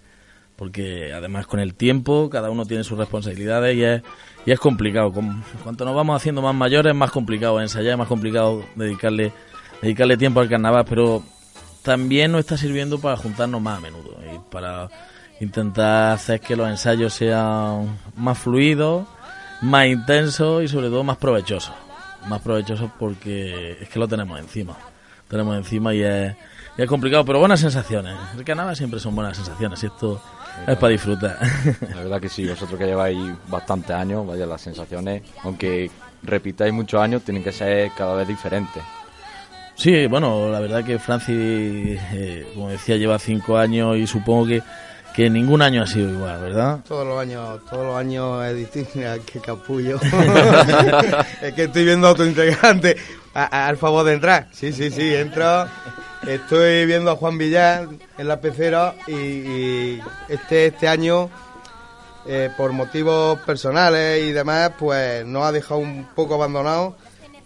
[0.56, 4.02] porque además con el tiempo cada uno tiene sus responsabilidades y es,
[4.46, 7.98] y es complicado, con, cuanto nos vamos haciendo más mayores es más complicado ensayar, es
[7.98, 9.34] más complicado dedicarle
[9.82, 11.24] dedicarle tiempo al carnaval, pero
[11.82, 14.90] también nos está sirviendo para juntarnos más a menudo y para
[15.40, 19.06] intentar hacer que los ensayos sean más fluidos,
[19.62, 21.76] más intensos y sobre todo más provechosos.
[22.28, 24.76] Más provechosos porque es que lo tenemos encima.
[25.28, 26.36] Tenemos encima y es,
[26.78, 28.16] es complicado, pero buenas sensaciones.
[28.36, 30.22] El carnaval siempre son buenas sensaciones y esto
[30.66, 31.38] es para disfrutar.
[31.90, 35.92] La verdad que sí, vosotros que lleváis bastantes años, vaya las sensaciones, aunque
[36.24, 38.82] repitáis muchos años, tienen que ser cada vez diferentes.
[39.76, 44.64] Sí, bueno, la verdad que Francis, eh, como decía, lleva cinco años y supongo que,
[45.14, 46.80] que ningún año ha sido igual, ¿verdad?
[46.88, 49.00] Todos los años, todos los años es distinto.
[49.26, 50.00] qué capullo.
[51.42, 52.96] es que estoy viendo a otro integrante
[53.34, 54.48] al favor de entrar.
[54.54, 55.68] Sí, sí, sí, entro.
[56.26, 61.30] Estoy viendo a Juan Villar en la pecera y, este, este año,
[62.26, 66.96] eh, por motivos personales y demás, pues nos ha dejado un poco abandonado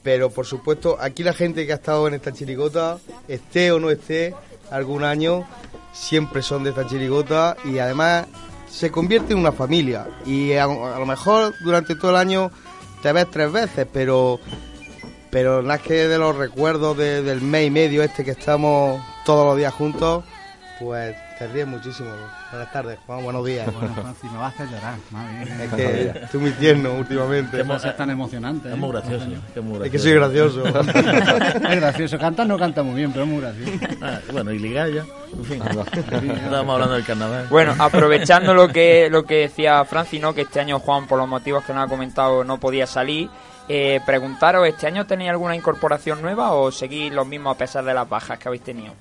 [0.04, 3.90] pero por supuesto, aquí la gente que ha estado en esta chirigota, esté o no
[3.90, 4.34] esté
[4.72, 5.48] algún año,
[5.94, 8.28] siempre son de esta chirigota y además
[8.70, 10.08] se convierte en una familia.
[10.26, 12.52] Y a, lo mejor durante todo el año
[13.02, 14.40] te ves tres veces, pero
[15.32, 19.58] pero más que de los recuerdos del mes y medio este que estamos todos los
[19.58, 20.24] días juntos,
[20.80, 22.10] pues te ríes muchísimo.
[22.52, 23.66] Buenas tardes, Juan, buenos días.
[23.74, 24.96] Bueno, Francis, me vas a hacer llorar.
[25.62, 27.64] Es que estoy muy tierno últimamente.
[27.64, 28.70] ¿Qué ser tan emocionante?
[28.70, 28.92] Es muy ¿eh?
[28.92, 29.26] gracioso.
[29.56, 29.84] Es, muy gracioso.
[29.86, 30.68] es que soy gracioso.
[30.68, 32.20] es gracioso.
[32.20, 33.72] Cantar no canta muy bien, pero es muy gracioso.
[34.02, 35.06] Ah, bueno, y ligar ya.
[35.32, 35.62] En fin,
[36.32, 37.48] estábamos hablando del carnaval.
[37.50, 40.34] Bueno, aprovechando lo que, lo que decía Francis, ¿no?
[40.34, 43.30] que este año Juan, por los motivos que nos ha comentado, no podía salir.
[43.70, 47.94] Eh, preguntaros, ¿este año tenéis alguna incorporación nueva o seguís los mismos a pesar de
[47.94, 48.94] las bajas que habéis tenido?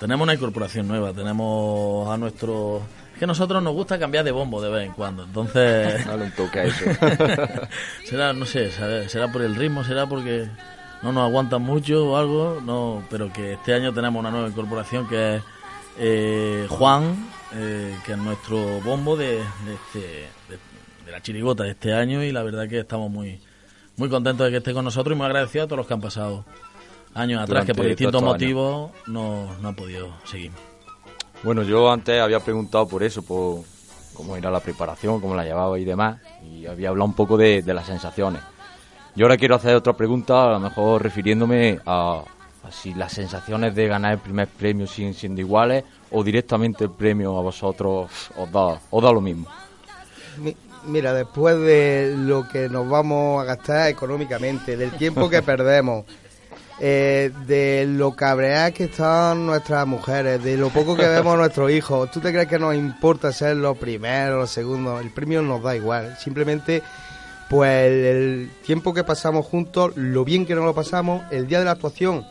[0.00, 2.82] Tenemos una incorporación nueva, tenemos a nuestro...
[3.12, 6.04] Es que a nosotros nos gusta cambiar de bombo de vez en cuando, entonces...
[6.06, 6.84] Dale un toque a eso.
[8.04, 8.70] será, no sé,
[9.08, 10.48] será por el ritmo, será porque
[11.02, 15.08] no nos aguantan mucho o algo, no, pero que este año tenemos una nueva incorporación
[15.08, 15.42] que es
[15.98, 22.22] eh, Juan, eh, que es nuestro bombo de, este, de, la chirigota de este año
[22.22, 23.40] y la verdad que estamos muy,
[23.96, 26.00] muy contentos de que esté con nosotros y muy agradecidos a todos los que han
[26.00, 26.44] pasado
[27.16, 30.52] años atrás que por distintos motivos no, no ha podido seguir.
[31.42, 33.60] Bueno, yo antes había preguntado por eso, por
[34.14, 37.62] cómo era la preparación, cómo la llevaba y demás, y había hablado un poco de,
[37.62, 38.42] las sensaciones.
[39.14, 42.22] Yo ahora quiero hacer otra pregunta, a lo mejor refiriéndome a,
[42.70, 47.38] si las sensaciones de ganar el primer premio siguen siendo iguales o directamente el premio
[47.38, 49.46] a vosotros os da, os da lo mismo.
[50.86, 56.04] Mira, después de lo que nos vamos a gastar económicamente, del tiempo que perdemos,
[56.78, 61.70] eh, de lo cabreadas que están nuestras mujeres, de lo poco que vemos a nuestros
[61.70, 62.10] hijos.
[62.10, 65.00] ¿Tú te crees que nos importa ser los primeros, los segundos?
[65.00, 66.16] El premio nos da igual.
[66.18, 66.82] Simplemente,
[67.48, 71.64] pues el, tiempo que pasamos juntos, lo bien que nos lo pasamos, el día de
[71.64, 72.26] la actuación,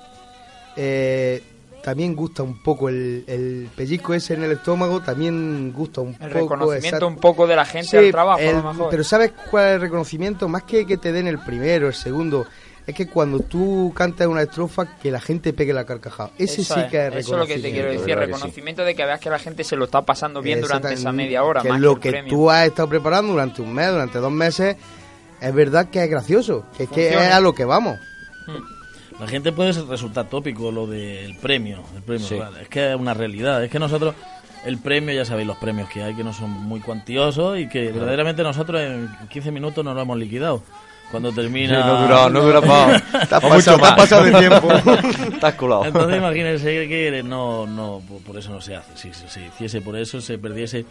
[0.75, 1.41] eh,
[1.83, 6.25] también gusta un poco el, pellizco ese en el estómago, también gusta un poco.
[6.25, 10.47] El reconocimiento un poco de la gente al trabajo, Pero ¿sabes cuál es el reconocimiento?
[10.47, 12.45] Más que que te den el primero, el segundo
[12.87, 16.31] es que cuando tú cantas una estrofa, que la gente pegue la carcajada.
[16.37, 17.17] Ese sí que es reconocimiento.
[17.17, 19.75] Eso es lo que te quiero decir, reconocimiento de que veas que la gente se
[19.75, 21.61] lo está pasando bien durante esa media hora.
[21.61, 24.75] Que lo que, tú has estado preparando durante un mes, durante dos meses,
[25.41, 27.97] es verdad que es gracioso, que es, que es a lo que vamos.
[28.45, 29.19] Hmm.
[29.19, 33.63] La gente puede resultar tópico lo del premio, el premio es que es una realidad,
[33.63, 34.13] es que nosotros
[34.65, 37.91] el premio, ya sabéis los premios que hay, que no son muy cuantiosos y que
[37.91, 40.63] verdaderamente nosotros en 15 minutos nos lo hemos liquidado
[41.11, 41.85] cuando termina.
[41.85, 42.61] no dura, no dura
[43.01, 43.03] más.
[43.11, 44.71] Te has pasado, te pasado de tiempo.
[45.33, 45.85] Estás colado.
[45.85, 48.95] Entonces imagínense que no, no, por eso no se hace.
[48.95, 50.85] Si se hiciese por eso, se perdiese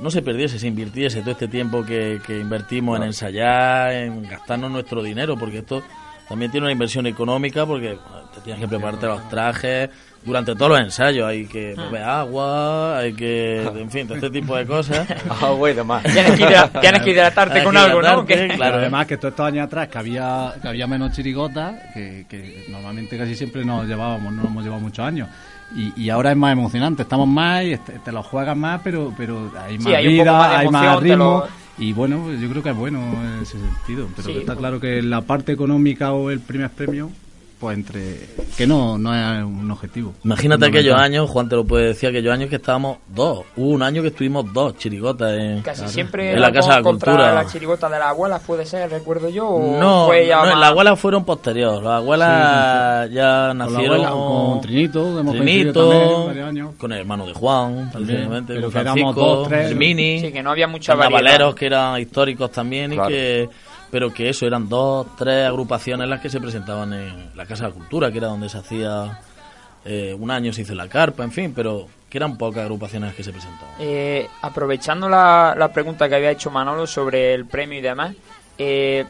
[0.00, 4.70] no se perdiese, se invirtiese todo este tiempo que, que invertimos en ensayar, en gastarnos
[4.70, 5.82] nuestro dinero, porque esto
[6.28, 9.90] también tiene una inversión económica, porque bueno, te tienes que prepararte los trajes
[10.24, 11.82] durante todos los ensayos, hay que Ah.
[11.84, 15.06] beber agua, hay que, en fin, todo este tipo de cosas.
[15.40, 16.02] Agua y demás.
[16.02, 18.24] Tienes que, hidra- tienes que hidratarte con algo, ¿no?
[18.26, 18.76] claro.
[18.78, 23.16] Además que todos estos años atrás que había, que había menos chirigotas, que, que normalmente
[23.16, 25.28] casi siempre nos llevábamos, no nos hemos llevado muchos años.
[25.76, 29.12] Y, y ahora es más emocionante, estamos más y te, te lo juegas más, pero,
[29.16, 31.44] pero hay más Sí, hay vida, más de hay más emoción, ritmo.
[31.46, 31.48] lo-
[31.84, 34.08] Y bueno, pues yo creo que es bueno en ese sentido.
[34.16, 37.10] Pero Sí, está pues- claro que la parte económica o el primer premio,
[37.58, 38.20] pues entre.
[38.56, 40.14] que no, no es un objetivo.
[40.24, 43.40] Imagínate aquellos años, Juan te lo puede decir, aquellos años que estábamos dos.
[43.56, 46.82] Hubo un año que estuvimos dos chirigotas en, Casi siempre en la Casa de la
[46.82, 47.34] contra Cultura.
[47.34, 49.48] la chirigota de las abuelas, puede ser, recuerdo yo.
[49.48, 51.82] o No, fue ya no, más- las abuelas fueron posteriores.
[51.82, 56.74] Las abuelas ya Con la nacieron abuela, con Trinito, hemos coincidido Trinito, también varios años.
[56.78, 59.70] con el hermano de Juan, precisamente, pero con Francisco, dos, tres.
[59.70, 61.54] Hermini, Sí, que no había mucha variedad.
[61.54, 63.10] que eran históricos también Claro.
[63.10, 63.48] y que
[63.90, 67.72] pero que eso eran dos, tres agrupaciones las que se presentaban en la Casa de
[67.72, 69.20] Cultura, que era donde se hacía
[69.84, 73.16] eh, un año se hizo la carpa, en fin, pero que eran pocas agrupaciones las
[73.16, 73.74] que se presentaban.
[73.78, 78.14] Eh, aprovechando la, la pregunta que había hecho Manolo sobre el premio y demás,
[78.58, 79.04] eh,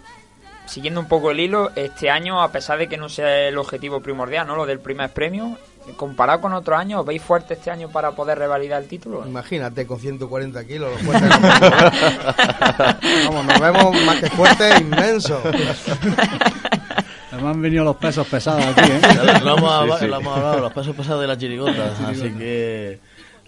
[0.66, 4.00] siguiendo un poco el hilo, este año, a pesar de que no sea el objetivo
[4.00, 4.56] primordial, ¿no?
[4.56, 5.56] Lo del primer premio,
[5.96, 9.24] comparado con otros años, ¿os veis fuerte este año para poder revalidar el título?
[9.26, 11.30] Imagínate con 140 kilos, los fuertes.
[13.26, 15.40] Vamos, nos vemos más que fuertes, inmensos.
[17.32, 19.00] Además han venido los pesos pesados aquí, ¿eh?
[19.44, 20.06] Lo, hemos, Sí, hab- sí.
[20.06, 21.92] lo hemos hablado, los pasos pasados de la chirigota.
[22.08, 22.98] así que.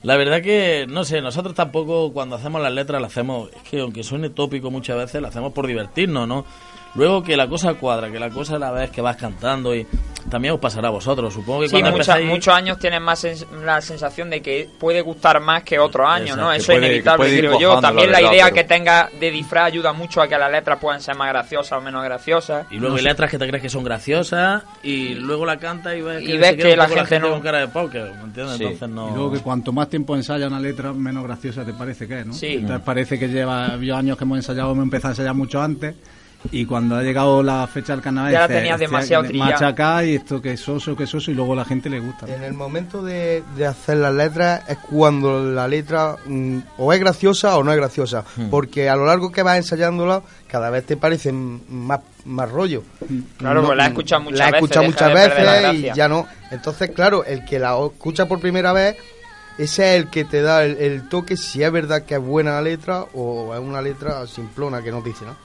[0.02, 3.80] La verdad que, no sé, nosotros tampoco cuando hacemos las letras las hacemos, es que
[3.80, 6.46] aunque suene tópico muchas veces, las hacemos por divertirnos, ¿no?
[6.94, 9.86] Luego que la cosa cuadra, que la cosa la vez que vas cantando y
[10.28, 13.24] también os pasará a vosotros, supongo que Sí, cuando mucha- empezáis- muchos años tienen más
[13.24, 16.52] sens- la sensación de que puede gustar más que otros años, ¿no?
[16.52, 17.80] Eso es inevitable, creo yo.
[17.80, 20.78] También la verdad, idea pero- que tenga de disfraz ayuda mucho a que las letras
[20.80, 22.66] puedan ser más graciosas o menos graciosas.
[22.70, 26.02] Y luego hay letras que te crees que son graciosas y luego la cantas y
[26.02, 28.24] ves Y que, ves se queda que la gente no- con cara de póker, ¿me
[28.24, 28.56] entiendes?
[28.56, 28.64] Sí.
[28.64, 29.08] Entonces no...
[29.08, 32.26] Y luego que cuanto más tiempo ensaya una letra, menos graciosa te parece que es,
[32.26, 32.32] ¿no?
[32.34, 32.54] Sí.
[32.54, 35.94] Entonces parece que lleva había años que hemos ensayado, hemos empezado a ensayar mucho antes.
[36.52, 39.50] Y cuando ha llegado la fecha del carnaval, Ya la tenías "Hostia, demasiado trillada".
[39.52, 42.26] machacar y esto que soso, que soso, y luego a la gente le gusta.
[42.26, 42.32] ¿no?
[42.32, 47.00] En el momento de, de hacer las letras es cuando la letra mm, o es
[47.00, 48.24] graciosa o no es graciosa.
[48.50, 52.84] Porque a lo largo que vas ensayándola, cada vez te parecen más, más rollo.
[53.36, 55.72] Claro, pues la he escuchado muchas la he veces, escuchado deja muchas de perder la
[55.72, 56.26] veces y ya no.
[56.50, 58.96] Entonces, claro, el que la escucha por primera vez,
[59.58, 62.52] ese es el que te da el, el toque si es verdad que es buena
[62.52, 65.36] la letra o es una letra simplona que no dice nada.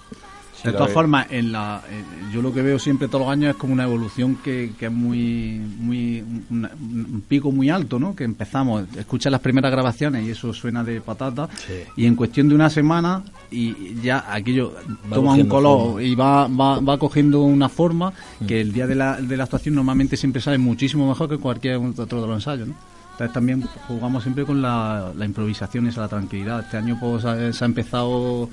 [0.66, 2.04] De todas formas, en la, eh,
[2.34, 4.92] yo lo que veo siempre todos los años es como una evolución que, que es
[4.92, 8.16] muy, muy un, un pico muy alto, ¿no?
[8.16, 11.50] Que empezamos, escuchas las primeras grabaciones y eso suena de patata,
[11.96, 14.74] y en cuestión de una semana y ya aquello
[15.10, 16.04] toma un color forma.
[16.04, 18.14] y va, va, va cogiendo una forma
[18.48, 21.78] que el día de la, de la actuación normalmente siempre sale muchísimo mejor que cualquier
[21.78, 22.95] otro de los ensayos, ¿no?
[23.16, 26.60] Entonces también jugamos siempre con la, la improvisación y esa la tranquilidad.
[26.60, 28.50] Este año pues ha- se ha empezado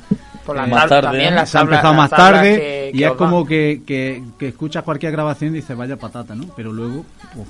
[0.46, 1.36] Por la eh, Más tarde, también ¿no?
[1.40, 4.84] las se ha empezado más tarde que- y que es como que, que, que escuchas
[4.84, 6.44] cualquier grabación y dices vaya patata, ¿no?
[6.54, 7.04] Pero luego,
[7.34, 7.48] pues,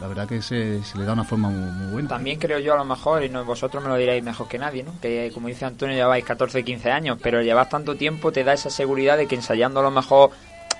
[0.00, 2.08] la verdad que se, se le da una forma muy, muy buena.
[2.10, 4.82] También creo yo a lo mejor, y no, vosotros me lo diréis mejor que nadie,
[4.82, 4.92] ¿no?
[5.00, 8.68] Que como dice Antonio lleváis 14, 15 años, pero llevas tanto tiempo te da esa
[8.68, 10.30] seguridad de que ensayando a lo mejor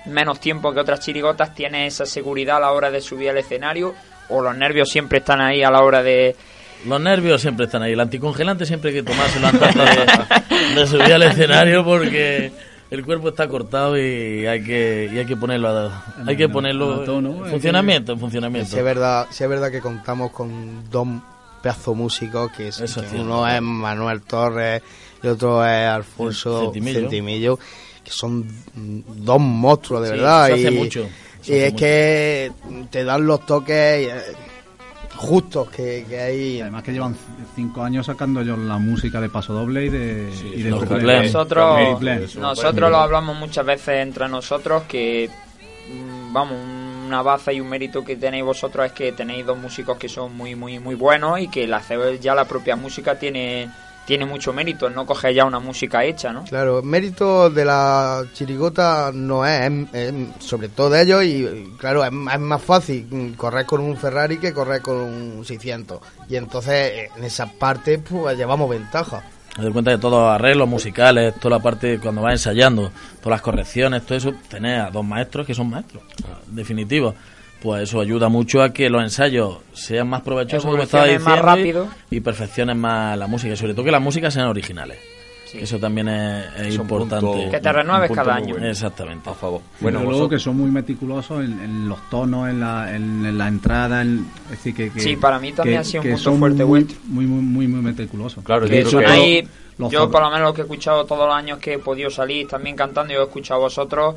[0.05, 3.93] menos tiempo que otras chirigotas tienes esa seguridad a la hora de subir al escenario
[4.29, 6.35] o los nervios siempre están ahí a la hora de...
[6.85, 7.93] Los nervios siempre están ahí.
[7.93, 12.51] El anticongelante siempre hay que tomárselo antes de, de subir al escenario porque
[12.91, 16.53] el cuerpo está cortado y hay que, y hay que ponerlo a, hay que No,
[16.53, 18.69] ponerlo en funcionamiento, en funcionamiento.
[18.69, 21.07] Si es verdad, si es verdad que contamos con dos
[21.61, 23.25] pedazos músicos, que, es, Eso que es cierto.
[23.25, 24.81] uno es Manuel Torres
[25.23, 26.99] y otro es Alfonso Centimillo.
[26.99, 27.59] Centimillo,
[28.03, 28.45] que son
[28.75, 30.47] dos monstruos de Sí, verdad.
[30.47, 31.07] se hace y, mucho,
[31.45, 32.51] y es que
[32.89, 34.35] te dan los toques eh,
[35.15, 36.61] justos que, que hay.
[36.61, 37.15] Además que llevan
[37.55, 40.89] cinco años sacando ellos la música de Paso Doble y de, y de los.
[40.89, 42.01] Nosotros,
[42.35, 45.29] nosotros lo hablamos muchas veces entre nosotros que,
[45.89, 46.57] mm, vamos,
[47.05, 50.35] una baza y un mérito que tenéis vosotros es que tenéis dos músicos que son
[50.35, 51.81] muy, muy, muy buenos y que la
[52.19, 53.69] ya la propia música tiene,
[54.05, 56.43] tiene mucho mérito, no coger ya una música hecha, ¿no?
[56.43, 62.03] Claro, mérito de la chirigota no es, es- es sobre todo de ellos y claro,
[62.03, 65.99] es, es más fácil correr con un Ferrari que correr con un 600
[66.29, 69.23] y entonces en esa parte pues llevamos ventaja.
[69.57, 72.91] Me doy cuenta de todos los arreglos musicales, toda la parte cuando vas ensayando,
[73.21, 76.01] todas las correcciones, todo eso, tenés a dos maestros que son maestros,
[76.49, 77.13] en definitivo.
[77.63, 81.37] Pues eso ayuda mucho a que los ensayos sean más provechosos, como estaba diciendo, más
[81.39, 81.87] y- rápido.
[82.11, 84.99] y, perfeccionen más la música, y sobre todo que las músicas sean originales.
[85.51, 87.25] Que eso también es, es Es un importante.
[87.27, 88.55] punto- Que te renueves cada año.
[88.55, 88.67] bueno.
[88.67, 89.29] Exactamente.
[89.29, 89.61] A favor.
[89.79, 93.37] Bueno, Bueno, luego que son muy meticulosos en, en los tonos, en la, en, en
[93.37, 96.03] la entrada, en- es decir, que, que- Sí, para mí también que- ha sido un
[96.07, 96.97] que punto son fuerte muy, vuestro.
[97.05, 98.43] muy, muy, muy, muy meticulosos.
[98.43, 99.47] Claro, Que yo son ahí,
[99.77, 102.47] yo por lo menos lo que he escuchado todos los años que he podido salir
[102.47, 104.15] también cantando, yo he escuchado a vosotros,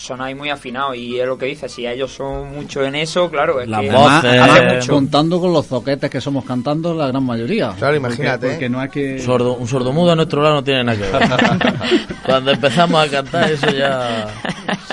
[0.00, 3.60] sonáis muy afinados y es lo que dice, si ellos son mucho en eso, claro,
[3.60, 4.92] es Las que voces, Además, hace además, mucho.
[4.94, 7.74] contando con los zoquetes que somos cantando la gran mayoría.
[7.78, 8.68] Claro, imagínate, Porque, ¿eh?
[8.70, 9.18] no es que...
[9.18, 11.74] Sordo, un sordomudo a nuestro lado no tiene nada que ver.
[12.24, 14.26] Cuando empezamos a cantar, eso ya.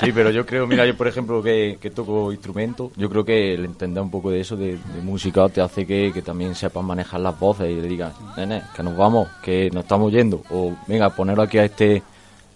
[0.02, 3.54] Sí, pero yo creo, mira, yo por ejemplo que, que toco instrumento, yo creo que
[3.54, 6.84] el entender un poco de eso, de, de música, te hace que, que también sepas
[6.84, 10.76] manejar las voces y le digas, nene, que nos vamos, que nos estamos yendo, o
[10.86, 12.02] venga, ponerlo aquí a este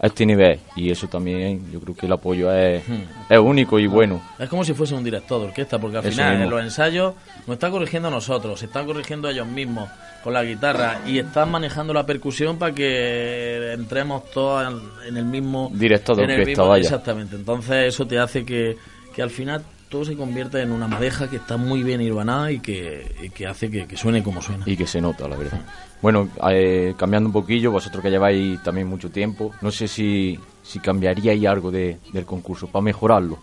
[0.02, 0.58] a este nivel.
[0.76, 2.82] Y eso también, yo creo que el apoyo es,
[3.30, 4.20] es único y bueno.
[4.38, 6.44] Es como si fuese un director de orquesta, porque al Eso final mismo.
[6.44, 7.14] en los ensayos
[7.46, 9.88] nos están corrigiendo nosotros, se están corrigiendo ellos mismos
[10.24, 14.72] con la guitarra y están manejando la percusión para que entremos todos
[15.06, 16.82] en, el mismo Director de orquesta, mismo- vaya.
[16.82, 17.36] Exactamente.
[17.36, 18.76] Entonces eso te hace que,
[19.14, 22.60] que al final todo se convierta en una madeja que está muy bien hilvanada y
[22.60, 24.64] que, y que hace que, que suene como suena.
[24.66, 25.60] Y que se nota, la verdad.
[26.02, 30.80] Bueno, eh, cambiando un poquillo, vosotros que lleváis también mucho tiempo, no sé si, si
[30.80, 33.38] cambiaríais algo de, del concurso para mejorarlo.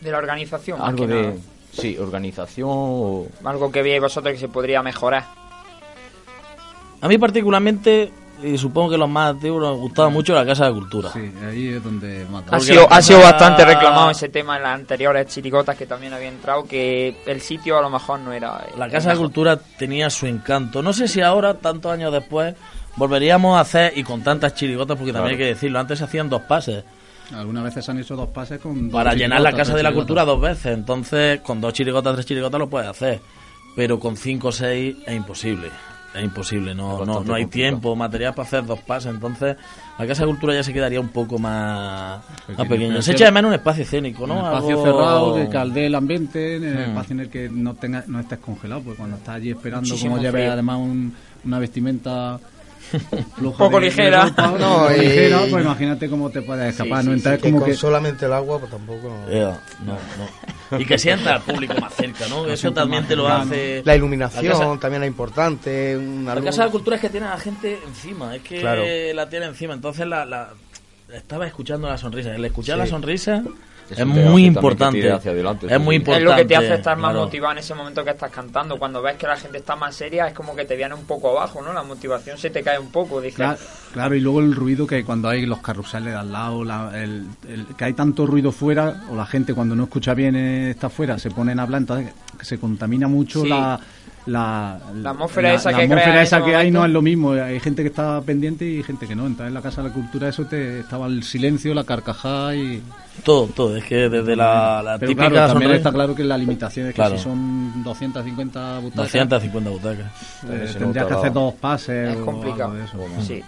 [0.00, 1.22] de la organización, Algo nada.
[1.22, 1.38] de,
[1.72, 3.26] sí, organización o...
[3.44, 5.24] algo que veáis vosotros que se podría mejorar.
[7.00, 8.10] A mí particularmente,
[8.42, 11.10] y supongo que los más antiguos nos gustaba mucho la Casa de Cultura.
[11.12, 12.48] Sí, ahí es donde mata.
[12.48, 16.12] Ha Porque sido, ha sido bastante reclamado ese tema en las anteriores chirigotas que también
[16.12, 18.66] había entrado, que el sitio a lo mejor no era...
[18.76, 19.16] La Casa de.
[19.16, 20.82] Cultura tenía su encanto.
[20.82, 22.54] No sé si ahora, tantos años después,
[22.96, 26.28] volveríamos a hacer, y con tantas chirigotas, porque también hay que decirlo, antes se hacían
[26.28, 26.84] dos pases.
[27.34, 28.90] Algunas veces han hecho dos pases con...
[28.90, 29.92] dos Para llenar la Casa de la.
[29.92, 30.74] Cultura dos veces.
[30.74, 33.20] Entonces, con dos chirigotas, tres chirigotas lo puedes hacer.
[33.74, 35.70] Pero con cinco o seis es imposible.
[36.14, 37.50] Es imposible, no, Es no, no hay complicado.
[37.50, 39.12] tiempo, material para hacer dos pases.
[39.12, 39.56] Entonces,
[39.98, 42.68] la Casa de Cultura ya se quedaría un poco más, más Pequeño.
[42.68, 43.02] pequeña.
[43.02, 44.36] Se echa de menos un espacio escénico, Un ¿no?
[44.46, 46.90] espacio Algo- cerrado, que caldee el ambiente, en el Mm.
[46.90, 50.12] espacio en el que no tenga, no estés congelado, porque cuando estás allí esperando, Muchísimo
[50.16, 52.38] como lleves además un- una vestimenta
[53.58, 54.24] Poco de- de ligera.
[54.26, 57.42] ropa, No, y- ligera, pues imagínate cómo te puedes escapar, Sí, no sí, entrar Que
[57.50, 59.08] como con que solamente el agua, pues tampoco.
[59.08, 59.30] no.
[59.32, 59.52] Eh,
[59.84, 59.98] no,
[60.70, 60.78] no.
[60.80, 62.46] Y que sienta al público más cerca, ¿no?
[62.48, 63.82] Eso también te lo hace...
[63.84, 65.96] La iluminación La casa- también es importante.
[65.96, 66.44] Una La luz.
[66.50, 68.82] Casa de Cultura es que tiene a la gente encima, es que Claro.
[69.14, 69.74] la tiene encima.
[69.74, 70.50] Entonces la, la-
[71.12, 72.34] estaba escuchando la sonrisa.
[72.34, 72.80] El escuchar Sí.
[72.80, 73.42] la sonrisa
[73.90, 75.10] Es muy importante.
[75.12, 76.24] hacia adelante, es sí, muy importante.
[76.24, 77.26] Es lo que te hace estar más claro.
[77.26, 78.78] motivado en ese momento que estás cantando.
[78.78, 81.30] Cuando ves que la gente está más seria, es como que te viene un poco
[81.30, 81.72] abajo, ¿no?
[81.72, 83.20] La motivación se te cae un poco.
[83.20, 83.58] Dices, Claro,
[83.92, 86.90] claro, y luego el ruido que hay cuando hay los carruseles de al lado, la-
[86.94, 90.70] el, el- que hay tanto ruido fuera, o la gente cuando no escucha bien eh,
[90.70, 93.48] está fuera, se ponen a hablar, entonces se contamina mucho Sí.
[93.48, 93.78] la,
[94.26, 97.82] la, La atmósfera esa la que atmósfera esa hay no es lo mismo, hay gente
[97.82, 100.44] que está pendiente y gente que no, entonces en la Casa de la Cultura eso
[100.46, 102.82] te estaba el silencio, la carcajada y...
[103.22, 103.76] Todo, todo.
[103.76, 106.92] Es que desde la, la Pero típica claro, también está claro que la limitación es
[106.94, 107.16] que Claro.
[107.16, 110.06] si son 250 butacas, 250 butacas.
[110.50, 112.72] eh, tendrías que hacer dos pases es o complicado.
[112.72, 113.24] algo de eso.
[113.26, 113.42] Sí.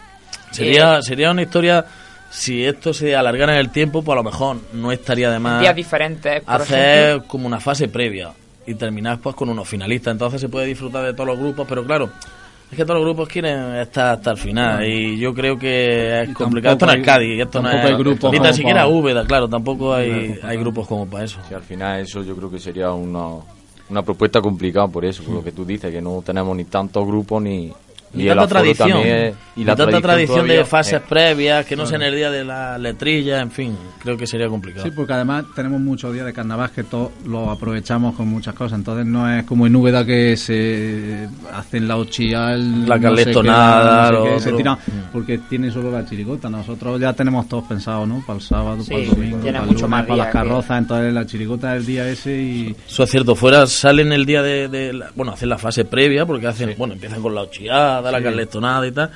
[0.52, 1.84] Sería, sería una historia,
[2.30, 5.60] si esto se alargara en el tiempo, pues a lo mejor no estaría de más
[5.60, 7.28] Días diferentes, por hacer ejemplo.
[7.28, 8.30] como una fase previa
[8.66, 10.12] y terminar pues con unos finalistas.
[10.12, 12.10] Entonces se puede disfrutar de todos los grupos, pero claro,
[12.70, 16.30] es que todos los grupos quieren estar hasta el final y yo creo que es
[16.30, 16.74] Y complicado.
[16.74, 19.94] Esto no es Cádiz, esto no es hay grupos ni tan siquiera Úbeda, claro, tampoco
[19.94, 21.38] hay, hay grupos como para eso.
[21.48, 23.36] Sí, al final eso yo creo que sería una,
[23.88, 27.06] una propuesta complicada por eso, por lo que tú dices, que no tenemos ni tantos
[27.06, 27.72] grupos ni...
[28.16, 31.96] Y, tanta tradición, también y, tanta tradición, todavía, de fases eh, previas, que no sea
[31.96, 34.84] en el día de la letrilla, en fin, creo que sería complicado.
[34.86, 38.78] Sí, porque además tenemos muchos días de carnaval que todos lo aprovechamos con muchas cosas.
[38.78, 43.32] Entonces no es como en Úbeda que se hacen la ochía, el La no sé
[43.32, 44.78] no sé tira,
[45.12, 46.48] porque tiene solo la chirigota.
[46.48, 48.22] Nosotros ya tenemos todos pensado, ¿no?
[48.26, 50.32] Para el sábado, Sí, para el domingo, tiene para mucho lunes, más para las que-
[50.32, 50.78] carrozas.
[50.78, 54.42] Entonces la chirigota es el día ese y Eso es cierto, fuera salen el día
[54.42, 58.02] de, de la- bueno, hacen la fase previa, porque hacen, bueno, empiezan con la ochiada,
[58.12, 59.10] la carletonada y tal,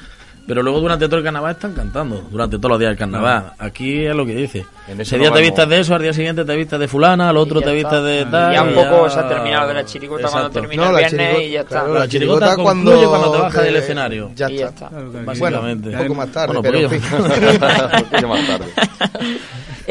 [0.46, 3.52] pero luego durante todo el carnaval están cantando, durante todos los días del carnaval.
[3.58, 4.66] Aquí es lo que dice.
[4.88, 7.28] En Ese día no te vistas de eso, al día siguiente te vistas de fulana,
[7.28, 8.52] al otro te vistas de Y tal.
[8.52, 11.38] ya un poco ya- se ha terminado de la chirigota cuando termina No, el viernes
[11.42, 11.68] y ya está.
[11.80, 14.30] claro, La la chirigota chirigota concluye cuando, cuando te bajas del escenario.
[14.34, 14.88] Ya Y ya está.
[15.24, 15.88] Básicamente.
[15.90, 17.00] Bueno, un poco más tarde, Bueno, pero en poquillo.
[17.00, 17.14] fin.
[17.94, 18.66] un poquillo más tarde.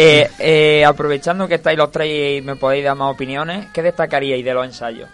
[0.02, 4.46] Eh, eh, aprovechando que estáis los tres y me podéis dar más opiniones, ¿qué destacaríais
[4.46, 5.10] de los ensayos?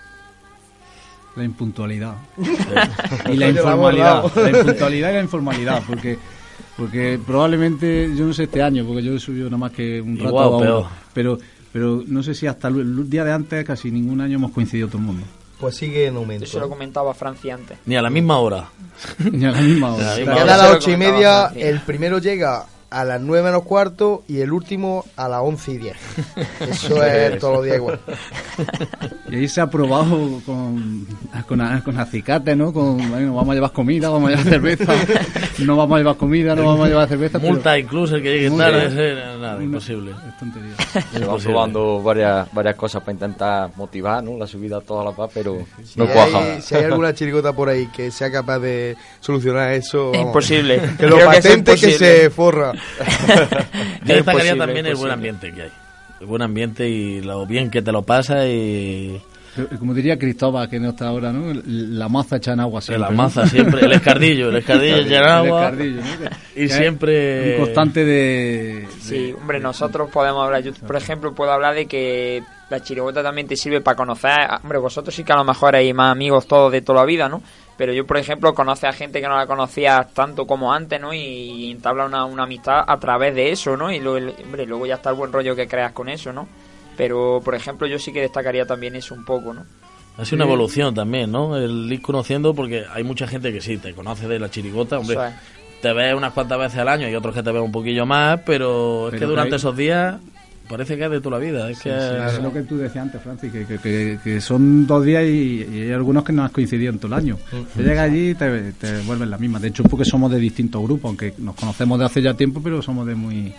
[1.36, 2.16] La impuntualidad.
[3.32, 4.24] y la informalidad.
[4.36, 6.18] La impuntualidad y la informalidad, porque
[6.78, 10.18] porque probablemente, yo no sé este año, porque yo he subido nada más que un
[10.18, 10.86] rato a uno, peor.
[11.14, 11.40] pero
[11.72, 15.00] pero no sé si hasta el, día de antes casi ningún año hemos coincidido todo
[15.00, 15.26] el mundo.
[15.60, 16.46] Pues sigue en aumento.
[16.46, 17.78] Eso lo comentaba Francia antes.
[17.86, 18.70] Ni a la misma hora.
[19.32, 20.04] Ni a la misma hora.
[20.04, 20.54] Ni a la Y misma ahora hora.
[20.54, 21.70] a las ocho y media, Francia.
[21.70, 22.66] el primero llega
[22.96, 25.98] a las nueve menos cuarto y el último a las once y diez.
[26.62, 28.00] Eso es todos los días igual.
[29.30, 31.06] Y ahí se ha probado con,
[31.48, 32.72] con, con acicate, ¿no?
[32.72, 34.94] Con, bueno, vamos a llevar comida, vamos a llevar cerveza,
[35.60, 37.40] no vamos a llevar comida, no vamos a llevar cerveza.
[37.40, 38.72] pero- Multa incluso el que llegue Multa.
[38.72, 38.86] tarde.
[38.88, 40.12] ese, nada, Una- imposible.
[40.12, 40.74] Es tontería.
[41.12, 44.38] Se van probando varias, varias cosas para intentar motivar ¿no?
[44.38, 46.62] la subida a toda la paz, pero Si no cuaja.
[46.62, 50.80] si hay alguna chirigota por ahí que sea capaz de solucionar eso, Es vamos, imposible.
[50.98, 52.72] Que lo Creo que es patente que, se forra.
[54.06, 55.72] Yo Es destacaría también el buen ambiente que hay.
[56.22, 59.20] El buen ambiente y lo bien que te lo pasa y
[59.80, 61.54] Como diría Cristóbal, que no está ahora, ¿no?
[61.66, 63.00] La maza echa en agua siempre.
[63.02, 63.18] la ¿no?
[63.18, 63.86] maza siempre.
[63.86, 65.64] El escardillo, el escardillo El llena agua.
[65.66, 66.04] escardillo, ¿no?
[66.54, 68.88] Que- Y que siempre- Un constante de.
[69.02, 73.48] Sí, hombre, nosotros podemos hablar, yo por ejemplo puedo hablar de que la chirigota también
[73.48, 74.32] te sirve para conocer,
[74.64, 77.30] hombre, vosotros sí que a lo mejor hay más amigos todos de toda la vida,
[77.30, 77.42] ¿no?
[77.78, 81.14] Pero yo, por ejemplo, conoce a gente que no la conocía tanto como antes, ¿no?
[81.14, 83.92] Y entabla una, una amistad a través de eso, ¿no?
[83.92, 86.48] Y luego, hombre, luego ya está el buen rollo que creas con eso, ¿no?
[86.96, 89.66] Pero, por ejemplo, yo sí que destacaría también eso un poco, ¿no?
[90.18, 91.58] Ha sido una evolución también, ¿no?
[91.58, 95.18] El ir conociendo, porque hay mucha gente que sí, te conoce de la chirigota, hombre.
[95.82, 98.40] Te ves unas cuantas veces al año y otros que te ven un poquillo más,
[98.46, 100.16] pero, es que durante esos días
[100.68, 101.70] parece que es de toda la vida.
[101.70, 104.86] Es que Sí, es lo que tú decías antes, Francis, que, que- que- que son
[104.88, 107.38] dos días y, y hay algunos que no has coincidido en todo el año.
[107.76, 109.60] Te llegas allí y te, te vuelves la misma.
[109.60, 112.82] De hecho, porque somos de distintos grupos, aunque nos conocemos de hace ya tiempo, pero
[112.82, 113.54] somos de muy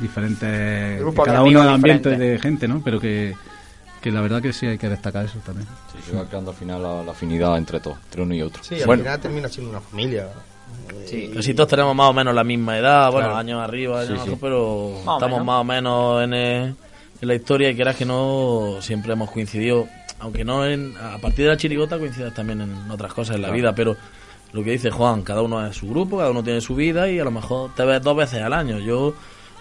[0.00, 1.00] diferentes.
[1.00, 2.82] Grupos cada uno de ambientes de gente, ¿no?
[2.84, 3.34] Pero que,
[4.00, 5.68] que la verdad que sí hay que destacar eso también.
[5.92, 8.62] Sí, se va creando al final la, la afinidad entre todos, entre uno y otro.
[8.64, 10.28] Sí, al final termina siendo una familia.
[11.06, 11.30] Sí.
[11.34, 13.36] Casi todos tenemos más o menos la misma edad, bueno, Claro.
[13.40, 14.38] años arriba, años Sí, abajo, sí.
[14.40, 15.44] pero Más estamos menos.
[15.44, 16.74] más o menos en, eh,
[17.20, 19.86] en la historia y quieras que no, siempre hemos coincidido,
[20.20, 23.50] aunque no en, a partir de la chirigota coincidas también en otras cosas en la
[23.50, 23.96] vida, pero
[24.52, 27.18] lo que dice Juan, cada uno es su grupo, cada uno tiene su vida y
[27.18, 28.78] a lo mejor te ves dos veces al año.
[28.78, 29.14] Yo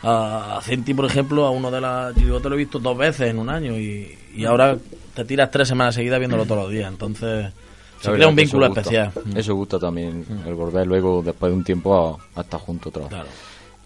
[0.04, 3.30] a, a Centi, por ejemplo, a uno de la chirigota lo he visto dos veces
[3.30, 4.78] en un año y, y ahora
[5.14, 7.52] te tiras tres semanas seguidas viéndolo todos los días, entonces
[8.02, 8.82] se crea un eso vínculo gusta.
[8.82, 9.12] especial.
[9.26, 9.38] Mm.
[9.38, 13.04] Eso gusta también, el volver luego, después de un tiempo, a, a estar juntos otra
[13.04, 13.10] vez.
[13.10, 13.30] Claro.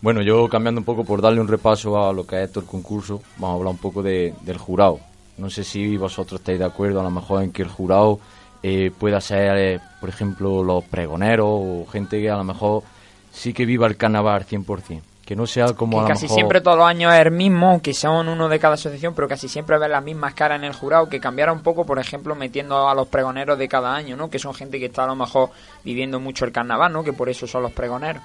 [0.01, 2.69] Bueno, yo cambiando un poco por darle un repaso a lo que es todo el
[2.69, 4.99] concurso, vamos a hablar un poco de, del jurado.
[5.37, 8.19] No sé si vosotros estáis de acuerdo a lo mejor en que el jurado
[8.61, 12.83] eh, pueda ser, eh, por ejemplo, los pregoneros o gente que a lo mejor
[13.31, 15.01] sí que viva el carnaval 100%.
[15.25, 16.35] Que no sea como que a lo casi mejor...
[16.35, 19.47] siempre todos los años es el mismo, aunque son uno de cada asociación, pero casi
[19.49, 22.87] siempre ves las mismas caras en el jurado, que cambiara un poco, por ejemplo, metiendo
[22.87, 24.29] a los pregoneros de cada año, ¿no?
[24.29, 25.49] Que son gente que está a lo mejor
[25.83, 27.03] viviendo mucho el carnaval, ¿no?
[27.03, 28.21] Que por eso son los pregoneros.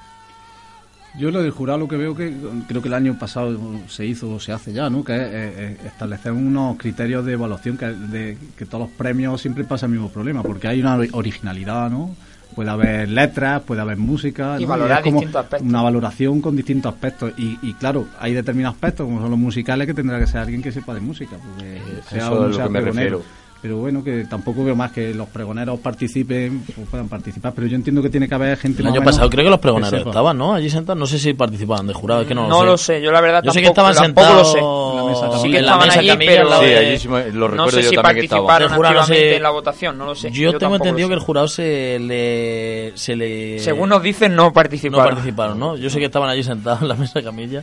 [1.19, 2.33] Yo lo del jurado lo que veo que
[2.69, 5.03] creo que el año pasado se hizo o se hace ya, ¿no?
[5.03, 9.87] Que es establecer unos criterios de evaluación que, de, que todos los premios siempre pasa
[9.87, 12.15] el mismo problema, porque hay una ori- originalidad, ¿no?
[12.55, 14.69] Puede haber letras, puede haber música, Y ¿no?
[14.69, 15.69] valorar es como distintos aspectos.
[15.69, 19.87] una valoración con distintos aspectos y, y claro, hay determinados aspectos como son los musicales
[19.87, 22.65] que tendrá que ser alguien que sepa de música, porque sea eso es lo sea
[22.65, 23.19] que me pregonero.
[23.19, 23.41] refiero.
[23.63, 27.77] Pero bueno, que tampoco veo más que los pregoneros participen, pues puedan participar, pero yo
[27.77, 29.91] entiendo que tiene que haber gente El más año menos pasado creo que los pregoneros
[29.99, 30.09] sepa.
[30.11, 30.55] estaban, ¿no?
[30.55, 33.13] Allí sentados, no sé si participaban de jurado, es que no, No lo sé, yo
[33.13, 34.59] la verdad Yo sé que tampoco- estaban tampoco sentados lo sé.
[34.61, 36.69] En la mesa Sí que en la estaban mesa allí, camilla pero al lado Sí,
[36.69, 38.95] de- allí sí me- lo no recuerdo sé yo si también que participaron El jurado
[38.95, 40.31] no activamente sé- en la votación, no lo sé.
[40.31, 41.27] Yo, tengo tampoco lo entendido que el sé.
[41.27, 43.59] jurado se le, se le...
[43.59, 45.15] Según nos dicen, no no participaron.
[45.15, 45.77] participaron, ¿no?
[45.77, 47.63] Yo sé que estaban allí sentados en la mesa camilla.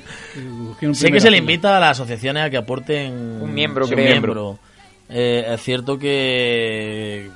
[0.67, 3.95] Busquen Sé que se le invita a las asociaciones a que aporten Un miembro, Sí,
[3.95, 4.05] creo.
[4.05, 4.59] miembro.
[5.10, 7.30] Eh, es cierto que,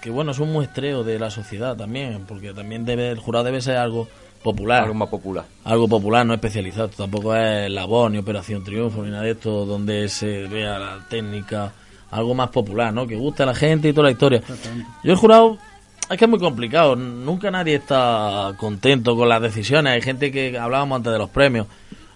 [0.00, 3.60] que bueno, es un muestreo de la sociedad también, porque también debe el jurado debe
[3.60, 4.08] ser algo
[4.42, 5.44] popular, Algo más popular.
[5.64, 6.88] algo popular, no especializado.
[6.88, 11.04] Tampoco es la voz ni Operación Triunfo ni nada de esto donde se vea la
[11.08, 11.72] técnica,
[12.10, 13.06] algo más popular, ¿no?
[13.06, 14.42] Que guste a la gente y toda la historia.
[15.02, 15.58] Yo el jurado
[16.08, 19.92] es que es muy complicado, nunca nadie está contento con las decisiones.
[19.92, 21.66] Hay gente que hablábamos antes de los premios.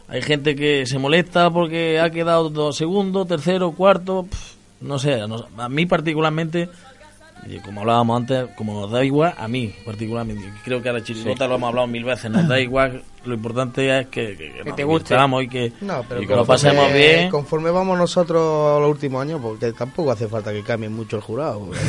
[0.08, 5.26] Hay gente que se molesta porque ha quedado dos segundo, tercero, cuarto, pf, no sé,
[5.28, 6.68] no- a mí particularmente
[7.44, 11.02] y como hablábamos antes, como nos da igual, a mí particularmente, creo que a la
[11.02, 14.62] chirigota lo hemos hablado mil veces, nos da igual, lo importante es que, que, que
[14.64, 15.16] nos te guste.
[15.42, 17.30] y que, No, pero y que lo pasemos bien.
[17.30, 21.68] Conforme vamos nosotros los últimos años, porque tampoco hace falta que cambie mucho el jurado.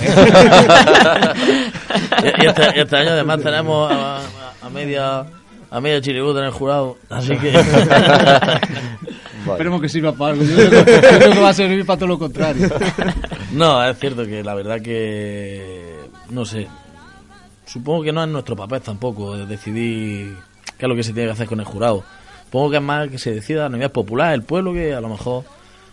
[2.23, 4.21] Y, y este, este año además tenemos a, a-
[4.61, 5.25] a media
[5.69, 7.51] a media chirigota en el jurado, así que
[9.51, 10.43] Esperemos que sirva para algo.
[10.43, 12.69] Yo creo, que, yo creo que va a servir para todo lo contrario.
[13.51, 15.93] no, es cierto que la verdad que
[16.29, 16.67] no sé,
[17.65, 20.35] supongo que no es nuestro papel tampoco de decidir
[20.77, 22.03] qué es lo que se tiene que hacer con el jurado.
[22.45, 25.09] Supongo que es más que se decida a nivel popular, el pueblo, que a lo
[25.09, 25.43] mejor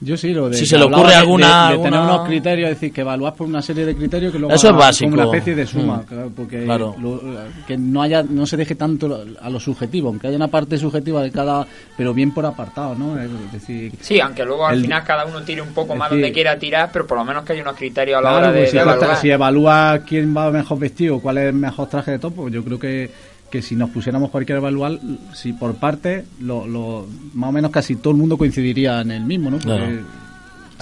[0.02, 0.56] Yo sí, lo de.
[0.56, 3.02] Si se le ocurre de- alguna- De, de tener alguna- unos criterios, es decir, que
[3.02, 4.54] evaluar por una serie de criterios que luego.
[4.54, 5.10] Eso es básico.
[5.10, 6.04] Como una especie de suma, Mm.
[6.06, 6.64] claro, porque.
[6.64, 6.96] Claro.
[7.00, 7.20] lo-
[7.66, 11.22] que no haya no se deje tanto a lo subjetivo, aunque haya una parte subjetiva
[11.22, 11.66] de cada.
[11.96, 13.20] Pero bien por apartado, ¿no?
[13.20, 13.92] Es decir.
[14.00, 16.88] Sí, aunque luego al El- final cada uno tire un poco más donde quiera tirar,
[16.92, 18.76] pero por lo menos que haya unos criterios a la Claro, hora de, pues si,
[18.76, 19.16] de evaluar.
[19.16, 22.78] si evalúa quién va mejor vestido, cuál es el mejor traje de topo, yo creo
[22.78, 23.10] que,
[23.50, 24.98] que si nos pusiéramos cualquier evaluar,
[25.34, 29.24] si por parte, lo, lo- más o menos casi todo el mundo coincidiría en el
[29.24, 29.58] mismo, ¿no?
[29.58, 30.20] Porque- Claro.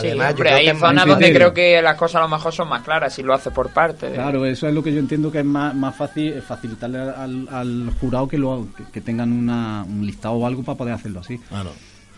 [0.00, 1.34] Sí, Además, yo hombre, hay zonas donde criterio.
[1.52, 4.12] creo que las cosas a lo mejor son más claras si lo hace por parte.
[4.12, 7.90] Claro, eso es lo que yo entiendo que es más, más fácil facilitarle al, al
[8.00, 11.38] jurado que, lo, que, que tengan una, un listado o algo para poder hacerlo así.
[11.48, 11.70] Claro.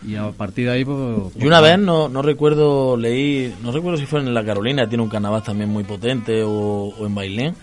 [0.07, 1.35] Y a partir de ahí, pues.
[1.39, 5.03] Y una vez, no, no recuerdo, leí, no recuerdo si fue en La Carolina, tiene
[5.03, 7.55] un carnaval también muy potente, o, o en Bailén,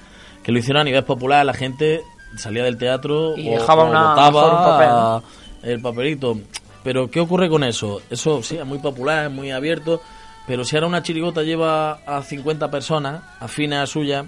[0.42, 2.02] que lo hicieron a nivel popular, la gente
[2.38, 6.38] salía del teatro Y o, dejaba o una- botaba mejor un papel, el papelito.
[6.84, 8.02] Pero, ¿qué ocurre con eso?
[8.10, 10.02] Eso sí, es muy popular, es muy abierto,
[10.48, 14.26] pero si ahora una chirigota lleva a 50 personas afines a suya,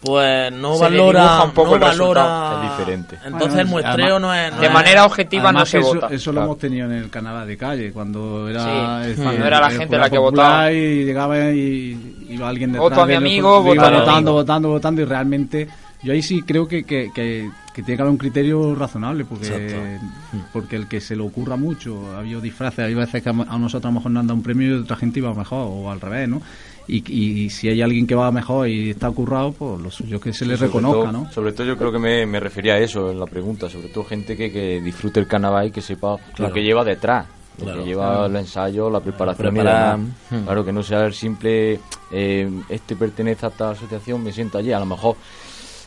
[0.00, 3.16] pues no Se valora, un poco no el valora Es diferente.
[3.24, 4.52] Entonces Bueno, el muestreo además- no es...
[4.54, 6.06] no de es- manera objetiva no se eso, vota.
[6.12, 6.46] Eso lo Claro.
[6.46, 9.98] hemos tenido en el carnaval de calle, cuando era, Sí, el cuando era la gente
[9.98, 10.70] la que votaba.
[10.70, 15.02] Y llegaba y iba alguien detrás Voto a mi de amigo, voto votando, votando, votando
[15.02, 15.68] y realmente
[16.02, 19.46] yo ahí sí creo que, que, que, que tiene que haber un criterio razonable porque
[19.48, 19.76] Exacto.
[20.52, 23.84] porque el que se le ocurra mucho, ha habido disfraces, hay veces que a nosotros
[23.86, 26.00] a lo mejor nos han dado un premio y otra gente iba mejor o al
[26.00, 26.40] revés, ¿no?
[26.90, 30.22] Y, y si hay alguien que va mejor y está currado, pues lo suyo es
[30.22, 31.32] que se le sobre reconozca, todo- ¿no?
[31.32, 34.04] Sobre todo yo creo que me, me refería a eso en la pregunta, sobre todo
[34.04, 36.48] gente que, que disfrute el carnaval y que sepa Claro.
[36.48, 37.26] lo que lleva detrás,
[37.58, 38.26] lo Claro, que lleva claro.
[38.26, 40.14] el ensayo, la preparación Preparar, y demás.
[40.30, 40.44] hmm.
[40.44, 41.80] Claro, que no sea el simple,
[42.10, 44.72] eh, este pertenece a esta asociación, me siento allí.
[44.72, 45.16] A lo mejor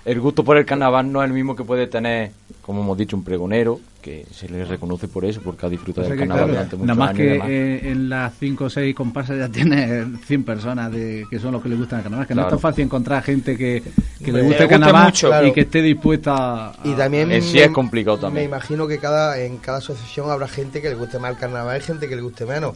[0.06, 2.32] el gusto por el carnaval no es el mismo que puede tener,
[2.62, 6.10] como hemos dicho, un pregonero, que se le reconoce por eso, porque ha disfrutado O
[6.10, 8.70] sea del carnaval claro, durante muchos nada más años que eh, en las 5 o
[8.72, 12.26] 6 comparsas ya tiene 100 personas de, que son los que le gustan el carnaval.
[12.28, 13.84] Que no es tan fácil encontrar gente que,
[14.26, 15.46] que le guste el carnaval mucho.
[15.46, 16.74] y que esté dispuesta a...
[16.84, 18.46] Y también En sí me- es complicado Me también.
[18.48, 21.84] imagino que cada en cada asociación habrá gente que le guste más el carnaval y
[21.84, 22.74] gente que le guste menos.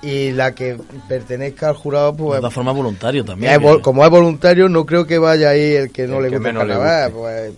[0.00, 0.76] Y la que
[1.08, 3.52] pertenezca al jurado, de pues todas formas voluntario también.
[3.52, 6.22] es vol- que- como es voluntario, no creo que vaya ahí el que no El
[6.24, 7.10] le que guste el carnaval.
[7.12, 7.18] guste.
[7.20, 7.52] Pues,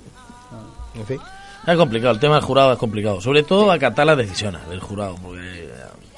[0.95, 1.19] en fin.
[1.67, 3.21] Es complicado, el tema del jurado es complicado.
[3.21, 5.69] Sobre todo acatar las decisiones del jurado, porque eh,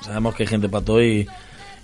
[0.00, 1.26] sabemos que hay gente para todo y,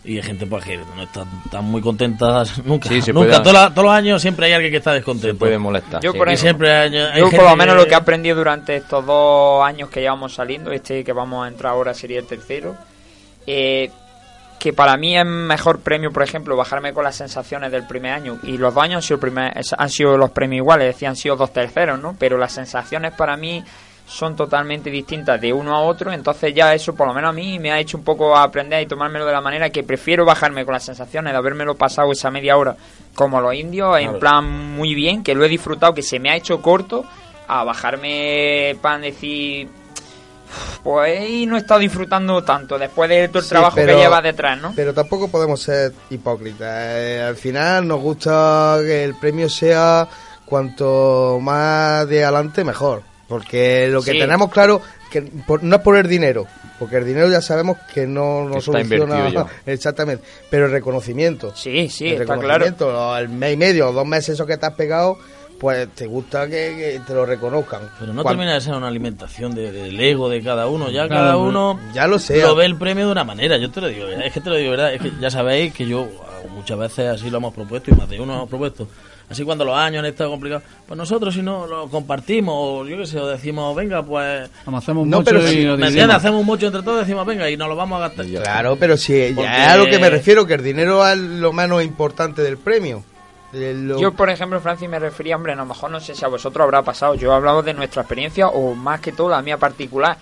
[0.04, 2.88] y hay gente pues, que no está tan muy contenta nunca.
[2.88, 3.42] Sí, se nunca.
[3.42, 5.36] puede- Todos todos los años siempre hay alguien que está Se descontento.
[5.40, 6.00] puede molestar.
[6.00, 6.18] Yo sí.
[6.18, 9.64] por siempre hay, hay Yo por lo menos lo que he aprendido durante estos dos
[9.66, 12.76] años que llevamos saliendo, este que vamos a entrar ahora sería el tercero,
[13.48, 13.90] eh,
[14.58, 18.38] que para mí es mejor premio, por ejemplo, bajarme con las sensaciones del primer año.
[18.42, 21.08] Y los dos años han sido, el primer- han sido los premios iguales, es decir,
[21.08, 22.16] han sido dos terceros, ¿no?
[22.18, 23.62] Pero las sensaciones para mí
[24.06, 27.58] son totalmente distintas de uno a otro, entonces ya eso por lo menos a mí
[27.58, 30.72] me ha hecho un poco aprender y tomármelo de la manera que prefiero bajarme con
[30.72, 32.74] las sensaciones de habérmelo pasado esa media hora
[33.14, 36.36] como los indios, en plan muy bien, que lo he disfrutado, que se me ha
[36.36, 37.04] hecho corto,
[37.48, 39.68] a bajarme para decir,
[40.82, 44.02] pues ahí no he estado disfrutando tanto después de todo el Sí, trabajo pero- que
[44.02, 44.72] lleva detrás, ¿no?
[44.74, 46.68] Pero tampoco podemos ser hipócritas.
[46.96, 50.08] Eh, al final nos gusta que el premio sea
[50.44, 53.02] cuanto más de adelante mejor.
[53.28, 54.18] Porque lo que Sí.
[54.18, 54.80] tenemos claro
[55.10, 56.46] que por- no es por el dinero,
[56.78, 61.52] porque el dinero ya sabemos que no está soluciona exactamente, pero el reconocimiento.
[61.54, 62.40] Sí, sí, el está claro.
[62.64, 65.18] reconocimiento, el mes y medio o dos meses esos que te has pegado,
[65.58, 67.82] pues te gusta que, que te lo reconozcan.
[67.98, 70.90] Pero no termina de ser una alimentación de- del ego de cada uno.
[70.90, 72.40] Ya Claro, cada uno ya lo sé.
[72.40, 73.56] lo ve el premio de una manera.
[73.58, 74.94] Yo te lo digo, es que te lo digo, ¿verdad?
[74.94, 76.08] Es que ya sabéis que yo
[76.54, 78.88] muchas veces así lo hemos propuesto y más de uno lo hemos propuesto.
[79.30, 82.96] Así cuando los años han estado complicados, pues nosotros si no lo compartimos, o yo
[82.96, 84.48] qué sé, o decimos, venga, pues...
[84.72, 85.88] Hacemos No, mucho pero y sí, lo ¿Me dividimos.
[85.88, 86.16] entiendes?
[86.16, 88.24] Hacemos mucho entre todos, decimos, venga, y nos lo vamos a gastar.
[88.24, 91.18] Claro, pero si Porque- ya es a lo que me refiero, que el dinero es
[91.18, 93.04] lo menos importante del premio.
[93.52, 96.28] Lo- Yo, por ejemplo, Francis, me refería, hombre, a lo mejor no sé si a
[96.28, 97.14] vosotros habrá pasado.
[97.14, 100.18] Yo he hablado de nuestra experiencia o más que todo la mía particular.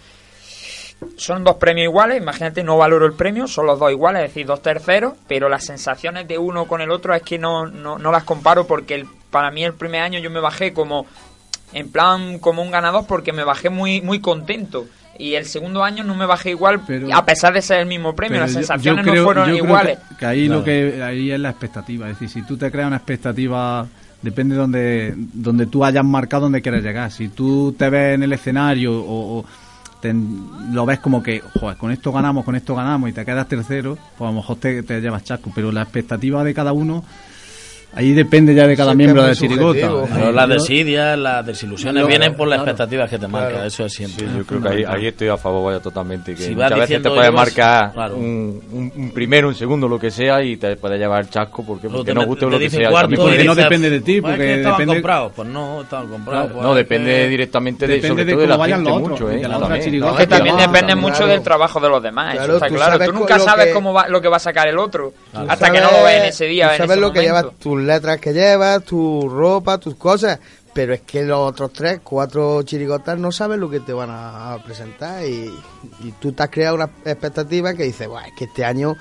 [1.18, 4.46] Son dos premios iguales, imagínate, no valoro el premio, son los dos iguales, es decir,
[4.46, 8.10] dos terceros, pero las sensaciones de uno con el otro es que no, no, no
[8.10, 11.04] las comparo porque el, para mí el primer año yo me bajé como,
[11.74, 14.86] en plan, como un ganador porque me bajé muy, muy contento.
[15.18, 18.14] Y el segundo año no me bajé igual, Pero- a pesar de ser el mismo
[18.14, 19.98] premio, las yo- yo sensaciones creo- no fueron yo creo iguales.
[20.10, 20.58] Que, que ahí Claro.
[20.60, 23.86] lo que ahí es la expectativa, es decir, si tú te creas una expectativa
[24.22, 27.10] depende de donde donde tú hayas marcado donde quieres llegar.
[27.12, 29.44] Si tú te ves en el escenario o, o
[30.00, 30.14] te-
[30.72, 33.96] lo ves como que, joder, con esto ganamos, con esto ganamos y te quedas tercero,
[34.16, 37.04] pues a lo mejor te, te llevas chasco, pero la expectativa de cada uno
[37.94, 39.78] Ahí depende ya de cada que miembro es de Chirigota.
[39.86, 42.70] Eh, Pero las desidias, las desilusiones vienen por las claro.
[42.72, 43.64] expectativas que te marca, Claro.
[43.64, 44.26] eso es siempre.
[44.26, 46.34] Sí, yo creo que ahí, ahí estoy a favor vaya totalmente.
[46.34, 48.16] Que Si muchas veces te vas- marcar claro.
[48.16, 51.64] un, un- un primero, un segundo, lo que sea, y te puede llevar el chasco
[51.66, 52.90] porque, porque te no guste o te lo que dicen sea.
[52.90, 55.32] cuarto puede- Porque no depende de ti, "Pues es porque que estaban depende- comprados.
[55.34, 56.52] Pues no, estaban comprados.
[56.52, 58.90] pues no, es depende que- directamente de, sobre de todo de cómo la vayan gente
[58.90, 59.40] los otros, mucho, ¿eh?
[59.48, 63.04] la que también depende mucho del trabajo de los demás, eso Claro, está tú claro.
[63.06, 65.70] Tú nunca sabes que- cómo va, lo que va a sacar el otro, Tú hasta
[65.70, 66.66] que no lo ves en ese día.
[66.66, 67.40] tú en sabes ese lo que momento.
[67.48, 70.38] llevas, tus letras que llevas, tu ropa, tus cosas.
[70.72, 74.54] Pero es que los otros tres, cuatro chirigotas no saben lo que te van a,
[74.54, 75.24] a presentar.
[75.24, 75.50] Y,
[76.00, 78.94] y tú te has creado una expectativa que dices, "Buah, es que este año,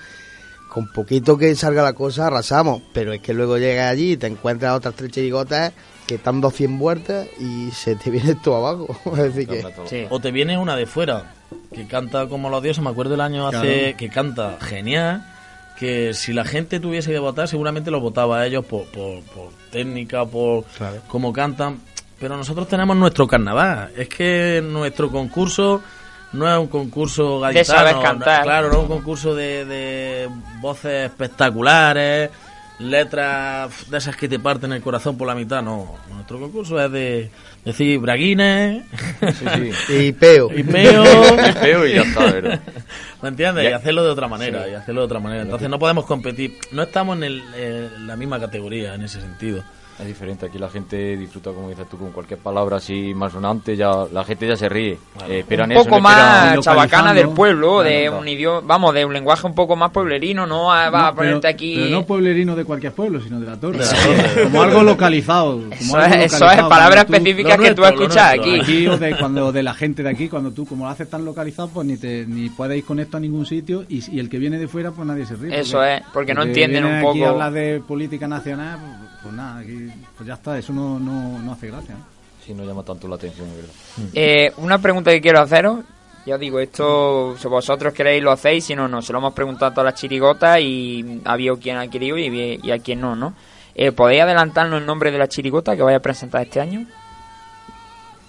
[0.70, 2.82] con poquito que salga la cosa, arrasamos.
[2.94, 5.74] Pero es que luego llegas allí y te encuentras otras tres chirigotas
[6.08, 8.88] que están 200 vueltas y se te viene todo abajo.
[9.34, 9.66] que.
[9.90, 10.08] Sí.
[10.10, 11.34] O te viene una de fuera,
[11.74, 12.84] que canta como los dioses.
[12.84, 15.26] Me acuerdo el año hace que canta genial.
[15.80, 19.50] Que si la gente tuviese que votar, seguramente lo votaba a ellos por, por, por
[19.72, 21.02] técnica, por Claro.
[21.08, 21.80] cómo cantan.
[22.20, 23.92] Pero nosotros tenemos nuestro carnaval.
[23.98, 25.82] Es que nuestro concurso
[26.32, 27.66] no es un concurso gaditano.
[27.66, 28.40] saber cantar.
[28.40, 30.30] no- claro, no es un concurso de, de
[30.62, 32.30] voces espectaculares,
[32.80, 35.62] letras de esas que te parten el corazón por la mitad.
[35.62, 37.32] No, nuestro concurso es de
[37.66, 38.84] decir braguines.
[39.20, 39.46] Sí,
[39.88, 39.94] sí.
[40.08, 40.50] Y peo.
[40.56, 41.04] Y peo.
[41.50, 42.60] Y peo y ya está, ¿verdad?
[43.26, 43.64] ¿Me entiendes?
[43.64, 44.70] Y hacerlo de otra manera, Sí.
[44.70, 45.42] y hacerlo de otra manera.
[45.42, 46.60] Entonces no podemos competir.
[46.72, 49.64] No estamos en, el- en la misma categoría en ese sentido.
[49.98, 53.78] Es diferente, aquí la gente disfruta, como dices tú, con cualquier palabra así más sonante,
[53.78, 54.98] ya la gente ya se ríe.
[55.30, 58.20] Eh, esperan un eso, poco esperan- más chabacana del pueblo, de Claro.
[58.20, 61.16] un idioma, vamos, de un lenguaje un poco más pueblerino, no va No, a pero-
[61.16, 61.76] ponerte aquí.
[61.78, 63.78] Pero no pueblerino de cualquier pueblo, sino de la torre.
[63.78, 64.44] De la Torre.
[64.44, 65.52] Como algo localizado.
[65.62, 68.60] como Eso algo es, eso palabras específicas que tú escuchas nuestro, aquí.
[68.60, 71.24] Aquí o de, cuando, de la gente de aquí, cuando tú, como lo haces tan
[71.24, 74.28] localizado, pues ni, te, ni puedes ir con esto a ningún sitio y, y el
[74.30, 75.58] que viene de fuera, pues nadie se ríe.
[75.58, 79.36] Eso es, porque no entienden un aquí poco- a hablar de política nacional, pues, pues
[79.36, 81.96] nada, aquí, pues ya está, eso no, no, no hace gracia.
[81.96, 82.06] ¿no?
[82.46, 83.72] Sí, no llama tanto la atención, es verdad.
[84.14, 85.80] Eh, una pregunta que quiero haceros.
[86.28, 89.02] Ya digo, esto, si vosotros queréis lo hacéis, si no, no.
[89.02, 92.72] Se lo hemos preguntado a todas las chirigotas y ha habido quien ha querido y,
[92.72, 93.34] a quien no, ¿no?
[93.76, 96.86] Eh, ¿Podéis adelantarnos el nombre de la chirigota que vaya a presentar este año?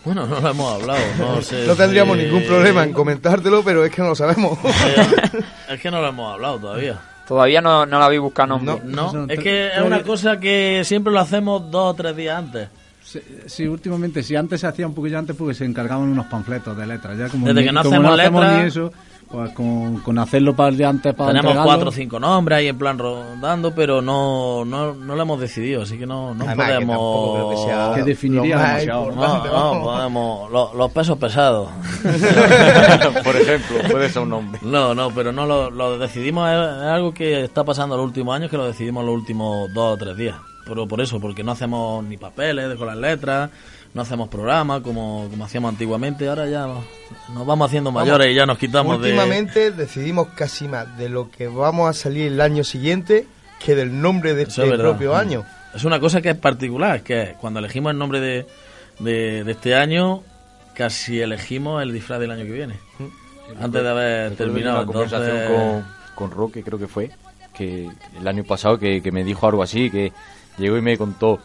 [0.04, 1.00] Bueno, no lo hemos hablado.
[1.18, 4.58] No, sé No tendríamos si- ningún problema en comentártelo, pero es que no lo sabemos.
[5.68, 7.00] Es que no lo hemos hablado todavía.
[7.26, 8.76] Todavía no, no la habéis buscado nombre.
[8.84, 12.68] No, es que es una cosa que siempre lo hacemos dos o tres días antes.
[13.02, 16.76] Sí, sí, últimamente, sí, antes se hacía un poquillo antes porque se encargaban unos panfletos
[16.76, 17.16] de letras.
[17.16, 18.92] Ya como Desde ni- que no como hacemos hacemos letras- ni eso,
[19.30, 22.58] pues con, con hacerlo para el día antes para Tenemos entregarlo, cuatro o cinco nombres
[22.58, 26.44] ahí en plan rodando, pero no, no, no lo hemos decidido, así que no, no
[26.44, 27.64] Además, que que podemos...
[27.64, 29.44] sea Que definiría demasiado, ¿no?
[29.44, 30.50] No, podemos...
[30.52, 31.68] lo- los pesos pesados.
[33.24, 34.60] Por ejemplo, puede ser un nombre.
[34.62, 38.34] No, no, pero no lo, lo decidimos, es, es algo que está pasando los últimos
[38.34, 40.36] años, que lo decidimos en los últimos dos o tres días.
[40.64, 43.50] Pero por eso, porque no hacemos ni papeles con las letras,
[43.96, 46.66] no hacemos programas como, como hacíamos antiguamente, ahora ya
[47.32, 49.08] nos vamos haciendo mayores y ya nos quitamos de...
[49.08, 53.26] Últimamente decidimos casi más de lo que vamos a salir el año siguiente
[53.58, 55.46] que del nombre de Eso este propio año.
[55.74, 58.46] Es una cosa que es particular, que cuando elegimos el nombre de,
[58.98, 60.22] de, de este año,
[60.74, 62.74] casi elegimos el disfraz del año que viene.
[63.58, 64.82] Antes de haber terminado.
[64.82, 65.84] una conversación Entonces,
[66.14, 67.12] con, con Roque, creo que fue,
[67.54, 67.88] que
[68.20, 70.12] el año pasado que, que me dijo algo así, que
[70.58, 71.40] llegó y me contó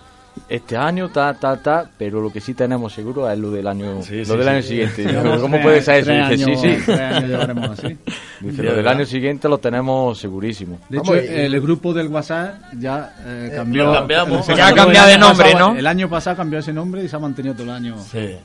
[0.47, 4.01] este año ta ta ta, pero lo que sí tenemos seguro es lo del año
[4.01, 4.47] Sí, lo sí, del sí.
[4.49, 5.03] año siguiente.
[5.41, 6.11] ¿Cómo tres- puede ser eso?
[6.11, 7.85] Dice, sí, años- sí.
[7.87, 7.97] así.
[8.41, 10.79] Dice, lo del año siguiente lo tenemos segurísimo.
[10.89, 13.85] De hecho, el grupo del WhatsApp ya eh, cambió.
[13.85, 14.45] lo cambiamos.
[14.45, 15.79] se Ya ha cambió cambiado de nombre, pasado- ¿no?
[15.79, 17.97] El año pasado cambió ese nombre y se ha mantenido todo el año.
[17.99, 18.35] sí.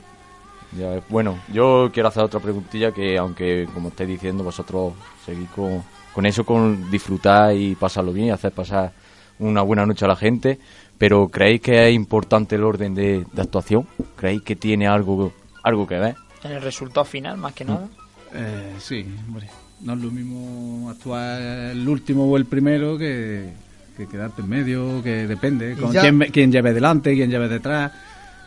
[0.77, 4.91] Ya, eh, bueno, yo quiero hacer otra preguntilla que aunque como estáis diciendo vosotros
[5.25, 5.81] seguís con,
[6.13, 8.91] con eso, con disfrutar y pasarlo bien y hacer pasar
[9.39, 10.59] una buena noche a la gente,
[10.97, 13.87] pero ¿creéis que es importante el orden de, de actuación?
[14.15, 15.31] ¿Creéis que tiene algo,
[15.63, 16.15] algo que ver?
[16.43, 17.87] En el resultado final, más que nada.
[18.33, 19.49] Eh, sí, hombre.
[19.81, 21.39] No es lo mismo actuar
[21.71, 23.51] el último o el primero que,
[23.95, 25.75] que quedarte en medio, que depende.
[25.75, 27.91] Con quién, quién lleve delante, quién lleve detrás.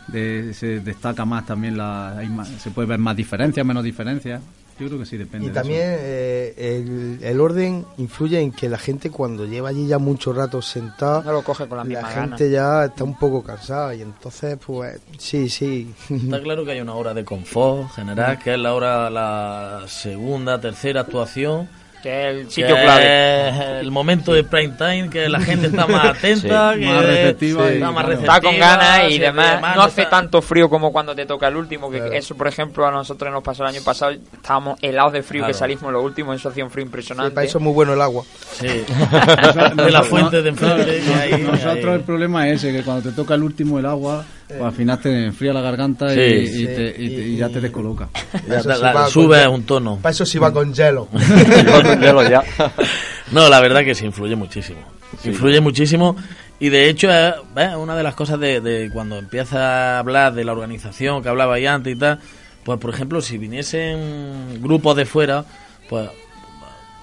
[0.07, 4.41] De- se destaca más también, la, hay más- se puede ver más diferencias, menos diferencias.
[4.81, 5.45] Yo creo que sí depende.
[5.45, 5.99] Y de también eso.
[6.03, 10.61] eh, el, el orden influye en que la gente cuando lleva allí ya mucho rato
[10.61, 14.01] sentada, No lo coge con la la misma gente ya está un poco cansada y
[14.01, 15.93] entonces pues sí, sí.
[16.09, 20.59] Está claro que hay una hora de confort general, que es la hora, la segunda,
[20.59, 21.69] tercera actuación,
[22.01, 23.49] Que es el que sitio clave.
[23.49, 26.79] es el momento de prime time, que la gente está más atenta, Sí.
[26.79, 28.07] que Más receptiva y- está más claro.
[28.09, 29.75] receptiva, Está con ganas y demás.
[29.75, 31.91] No hace está- tanto frío como cuando te toca el último.
[31.91, 34.11] Que eso, por ejemplo, a nosotros nos pasó el año pasado.
[34.11, 35.53] Estábamos helados de frío Claro.
[35.53, 36.33] que salimos lo último.
[36.33, 37.31] Eso hacía un frío Sí, impresionante.
[37.35, 38.23] para eso es muy bueno el agua.
[38.53, 38.67] Sí.
[39.75, 41.01] de la fuente de enfrente.
[41.01, 44.25] que hay- Nosotros el problema es ese, que cuando te toca el último el agua,
[44.51, 46.63] pues al final te enfría la garganta Sí, y, sí.
[46.63, 48.09] y te- y te- y ya te descoloca.
[48.47, 49.51] Ya Eso te- sí la- con sube hielo.
[49.51, 49.97] un tono.
[49.97, 51.07] Para eso sí va con hielo.
[52.01, 52.43] Hielo ya.
[53.31, 54.81] No, la verdad que sí, influye muchísimo.
[55.23, 56.17] Influye muchísimo.
[56.59, 57.75] Y de hecho, es ¿ves?
[57.77, 61.55] una de las cosas de, de cuando empieza a hablar de la organización que hablaba
[61.55, 62.19] ahí antes y tal,
[62.65, 65.45] pues por ejemplo, si viniesen grupos de fuera,
[65.89, 66.09] pues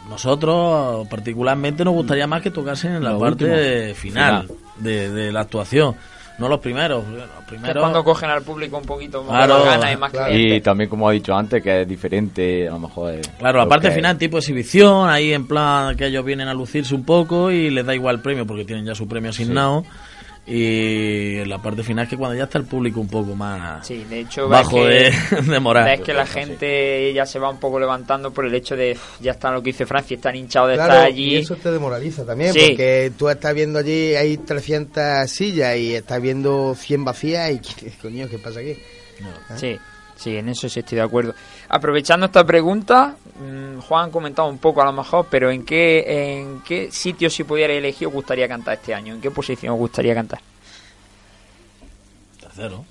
[0.08, 4.58] nosotros particularmente nos gustaría más que tocasen en la parte final, Final.
[4.78, 5.96] De, de la actuación.
[6.38, 7.04] No los primeros.
[7.08, 10.34] Los primeros cuando cogen al público un poquito más Claro, ganas y más claro.
[10.36, 13.14] Y también, como ha dicho antes, que es diferente, a lo mejor.
[13.14, 16.46] es Claro, la lo parte que- final tipo exhibición, ahí en plan que ellos vienen
[16.48, 19.30] a lucirse un poco y les da igual el premio porque tienen ya su premio
[19.30, 19.84] asignado.
[20.50, 24.04] Y la parte final es que cuando ya está el público un poco más Sí,
[24.08, 25.84] de hecho, bajo ves de, que, de moral.
[25.84, 29.20] ves que la gente ya se va un poco levantando por el hecho de "Uf,
[29.20, 31.34] ya está lo que dice Francia, están hinchados de Claro, estar allí.
[31.34, 32.60] y eso te demoraliza también, Sí.
[32.68, 37.90] porque tú estás viendo allí, hay 300 sillas y estás viendo 100 vacías y ¿qué
[38.02, 38.74] coño, qué pasa aquí?
[39.56, 39.78] Sí,
[40.16, 41.34] sí, en eso sí estoy de acuerdo.
[41.68, 43.16] Aprovechando esta pregunta,
[43.88, 47.44] Juan ha comentado un poco a lo mejor, pero ¿en qué, en qué sitio si
[47.44, 49.14] pudiera elegir os gustaría cantar este año?
[49.14, 50.40] ¿En qué posición os gustaría cantar?
[52.40, 52.84] Tercero.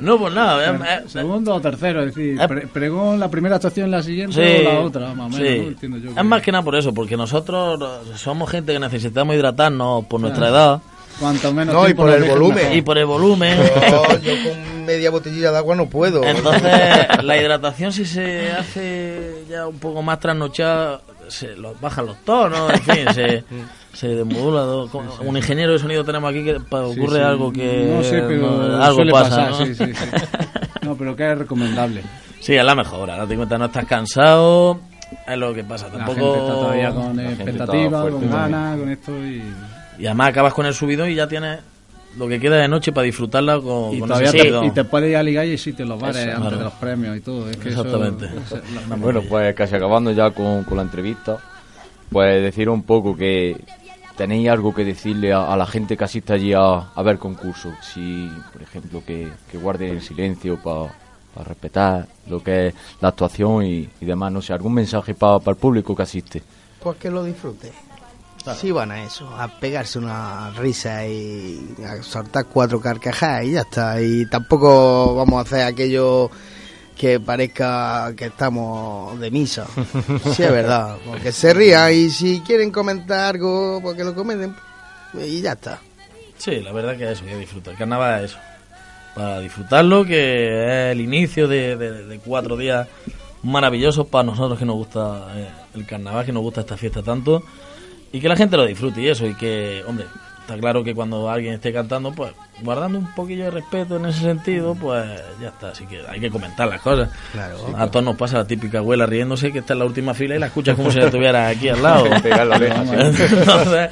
[0.00, 0.72] no, pues nada.
[0.72, 2.48] eh, eh, Segundo o tercero, es decir, Eh.
[2.48, 5.58] pre- pregón la primera actuación, la siguiente Sí, o la otra, más o menos, sí.
[5.60, 5.68] ¿no?
[5.68, 9.34] Entiendo yo Es que- más que nada por eso, porque nosotros somos gente que necesitamos
[9.36, 10.80] hidratarnos por nuestra edad
[11.20, 12.56] Cuanto menos No, y por el volumen.
[12.56, 12.76] mejor.
[12.76, 13.58] y por el volumen.
[13.90, 16.24] Yo, yo con media botellilla de agua no puedo.
[16.24, 22.16] Entonces, la hidratación si se hace ya un poco más trasnochada, se los, bajan los
[22.24, 23.44] tonos, en fin, se,
[23.92, 24.64] se desmodula.
[25.20, 27.22] Un ingeniero de sonido tenemos aquí que ocurre sí.
[27.22, 27.94] algo que...
[27.96, 29.66] No sé, pero no, algo suele pasa, pasar, ¿no?
[29.66, 30.06] sí, sí, sí.
[30.82, 32.02] No, pero que es recomendable.
[32.40, 33.08] Sí, es la mejor.
[33.08, 34.80] Date cuenta, no estás cansado,
[35.28, 35.86] es lo que pasa.
[35.88, 36.34] La Tampoco...
[36.34, 39.42] gente está todavía con expectativas, con ganas, con esto y...
[39.98, 41.60] Y además acabas con el subidón y ya tienes
[42.18, 45.10] lo que queda de noche para disfrutarla con, Y con todavía te, y te puedes
[45.10, 46.58] ir a ligar y sitios en los bares Eso, antes claro.
[46.58, 47.48] de los premios y todo.
[47.48, 48.26] Es que Exactamente.
[48.26, 51.38] eso es la- Bueno, pues casi acabando ya con, con la entrevista,
[52.10, 53.56] pues decir un poco que
[54.16, 56.60] tenéis algo que decirle a, a la gente que asiste allí a,
[56.94, 57.72] a ver concursos.
[57.82, 60.90] Si, por ejemplo, que, que guarden el silencio para
[61.46, 64.30] respetar lo que es la actuación y, y demás.
[64.32, 66.42] No sé, algún mensaje para el público que asiste.
[66.82, 67.72] Pues que lo disfrute.
[68.56, 73.60] Sí van a eso, a pegarse una risa y a soltar cuatro carcajadas y ya
[73.60, 74.00] está.
[74.00, 76.30] Y tampoco vamos a hacer aquello
[76.96, 79.66] que parezca que estamos de misa.
[80.34, 80.96] Sí, es verdad.
[81.06, 84.54] Porque se rían y si quieren comentar algo, pues que lo comenten
[85.14, 85.80] y ya está.
[86.38, 87.72] Sí, la verdad que es eso, que disfrutar.
[87.74, 88.38] El carnaval es eso.
[89.14, 92.88] Para disfrutarlo, que es el inicio de, de- de cuatro días
[93.42, 97.42] maravillosos para nosotros que nos gusta eh, el carnaval, que nos gusta esta fiesta tanto.
[98.12, 99.26] Y que la gente lo disfrute y eso.
[99.26, 100.06] Y que, hombre,
[100.40, 102.32] está claro que cuando alguien esté cantando, pues
[102.62, 105.04] guardando un poquillo de respeto en ese sentido, pues
[105.40, 105.70] ya está.
[105.70, 107.08] Así que hay que comentar las cosas.
[107.32, 107.74] Claro.
[107.76, 110.38] A todos nos pasa la típica abuela riéndose que está en la última fila y
[110.38, 112.04] la escuchas como si la estuviera aquí al lado.
[112.22, 112.92] Pegar la oreja, sí.
[112.98, 113.90] Entonces,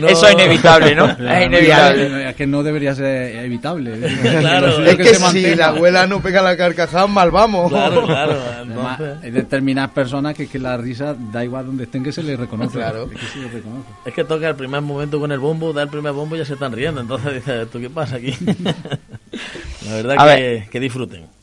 [0.00, 1.04] no- Eso es inevitable, ¿no?
[1.16, 2.08] Claro, es inevitable.
[2.08, 3.98] no, Es que no debería ser evitable.
[4.40, 4.84] Claro.
[4.84, 7.70] Es que si la abuela no pega la carcajada, mal vamos.
[7.70, 8.36] Claro, claro.
[8.56, 12.38] Además, hay determinadas personas que, que la risa da igual donde estén que se les
[12.38, 12.78] reconoce.
[12.78, 13.08] Claro.
[13.12, 13.88] Es que se les reconoce.
[14.04, 16.44] es que toca el primer momento con el bombo, da el primer bombo y ya
[16.44, 17.00] se están riendo.
[17.00, 18.34] Entonces dices, ¿tú qué pasa aquí?
[19.86, 20.36] La verdad
[20.70, 21.37] que disfruten.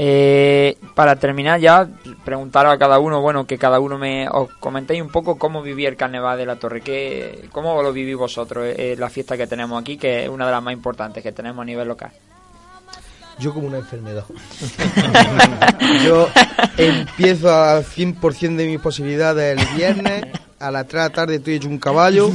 [0.00, 1.88] Eh, para terminar ya,
[2.24, 5.88] preguntar a cada uno, bueno, que cada uno me os comentéis un poco cómo vivía
[5.88, 9.80] el carnaval de la Torre, que, cómo lo vivís vosotros, eh, la fiesta que tenemos
[9.82, 12.12] aquí, que es una de las más importantes que tenemos a nivel local.
[13.40, 14.24] Yo como una enfermedad.
[16.04, 16.28] Yo
[16.76, 20.26] empiezo al 100% de mis posibilidades el viernes,
[20.60, 22.30] a las 3 de la tarde estoy hecho un caballo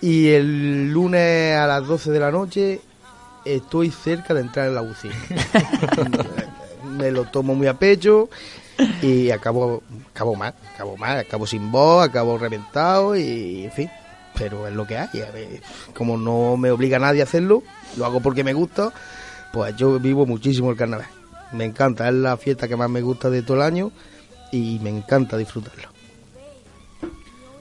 [0.00, 2.80] y el lunes a las 12 de la noche
[3.44, 5.10] estoy cerca de entrar en la UCI.
[6.96, 8.28] Me lo tomo muy a pecho
[9.02, 9.82] y acabo,
[10.14, 13.90] acabo mal, acabo mal, acabo sin voz, acabo reventado y en fin.
[14.38, 15.08] Pero es lo que hay.
[15.94, 17.62] como no me obliga a nadie a hacerlo,
[17.96, 18.92] lo hago porque me gusta,
[19.52, 21.06] pues yo vivo muchísimo el carnaval.
[21.52, 23.92] Me encanta, es la fiesta que más me gusta de todo el año
[24.52, 25.88] y me encanta disfrutarlo.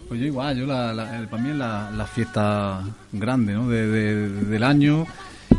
[0.07, 3.67] Pues yo igual, yo la, la- el- para mí es la, fiesta grande ¿no?
[3.69, 5.07] de- del año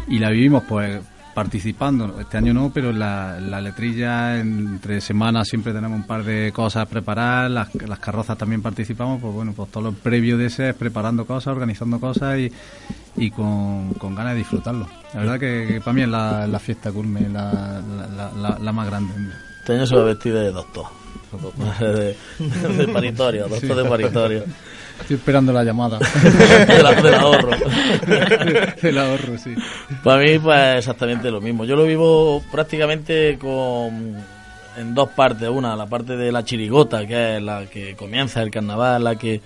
[0.08, 1.00] y la vivimos pues
[1.36, 2.18] participando.
[2.18, 6.88] Este año no, pero la, la letrilla entre semanas siempre tenemos un par de cosas
[6.88, 10.74] preparadas, las, las carrozas también participamos, pues bueno, pues todo lo previo de ese es
[10.74, 12.50] preparando cosas, organizando cosas y,
[13.16, 14.88] y con, con ganas de disfrutarlo.
[15.12, 17.82] La verdad que, para mí es la, la fiesta Culme, la,
[18.34, 19.12] la, la, más grande.
[19.60, 20.86] Este año se va a vestir de doctor,
[21.80, 22.16] de,
[22.78, 24.44] de paritorio, doctor de paritorio.
[25.00, 25.98] Estoy esperando la llamada.
[26.66, 27.50] del, ahorro.
[28.82, 29.54] del ahorro, sí.
[30.02, 31.64] Para mí, pues exactamente lo mismo.
[31.64, 34.16] Yo lo vivo prácticamente con
[34.76, 35.48] en dos partes.
[35.48, 39.40] Una, la parte de la chirigota, que es la que comienza el carnaval, la que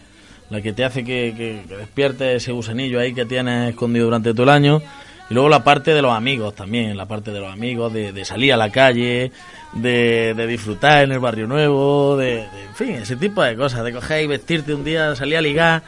[0.50, 4.44] la que te hace que, que, despierte ese gusanillo ahí que tienes escondido durante todo
[4.44, 4.82] el año.
[5.30, 8.24] Y luego la parte de los amigos también, la parte de los amigos, de, de
[8.24, 9.30] salir a la calle,
[9.72, 13.92] de, de, disfrutar en el barrio nuevo, de, en fin, ese tipo de cosas, de
[13.92, 15.82] coger y vestirte un día, salir a ligar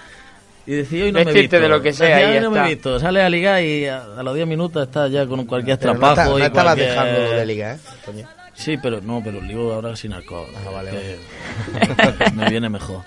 [0.65, 1.59] y decir, hoy no me he visto.
[1.59, 2.31] de lo que sea.
[2.31, 3.01] hoy no me he visto.
[3.01, 6.31] Sales a ligar y a, los 10 minutos estás ya con cualquier pero trapajo.
[6.31, 6.91] No, y estabas cualquier...
[6.91, 8.25] dejando de ligar, ¿eh?
[8.55, 10.47] Sí, pero no, pero digo ahora sin alcohol.
[10.55, 12.31] Ah, vale, vale.
[12.35, 13.03] me viene mejor.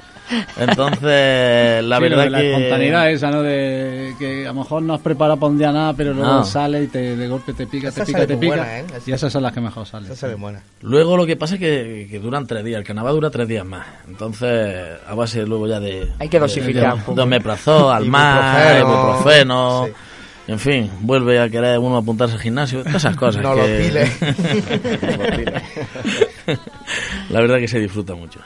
[0.57, 2.51] Entonces, la sí, verdad de la que...
[2.53, 3.41] espontaneidad esa, ¿no?
[3.43, 6.43] De que a lo mejor no has preparado para un día nada, pero luego No.
[6.43, 8.55] sale y te, de golpe te pica, Esa te pica, te pica.
[8.55, 8.85] buena, ¿eh?
[9.05, 10.11] Y esas son las que mejor salen.
[10.81, 13.65] Luego lo que pasa es que, que duran tres días, el carnaval dura tres días
[13.65, 13.85] más.
[14.07, 16.07] Entonces, a base luego ya de...
[16.19, 17.15] Hay que dosificar de- un poco.
[17.15, 19.85] De omeprazol, al mar, Ibuprofeno.
[19.87, 19.91] Sí.
[20.47, 23.41] En fin, vuelve a querer uno apuntarse al gimnasio, todas esas cosas.
[23.41, 24.11] No que- lo piles.
[25.17, 25.63] No lo piles.
[27.29, 28.39] La verdad que se disfruta mucho.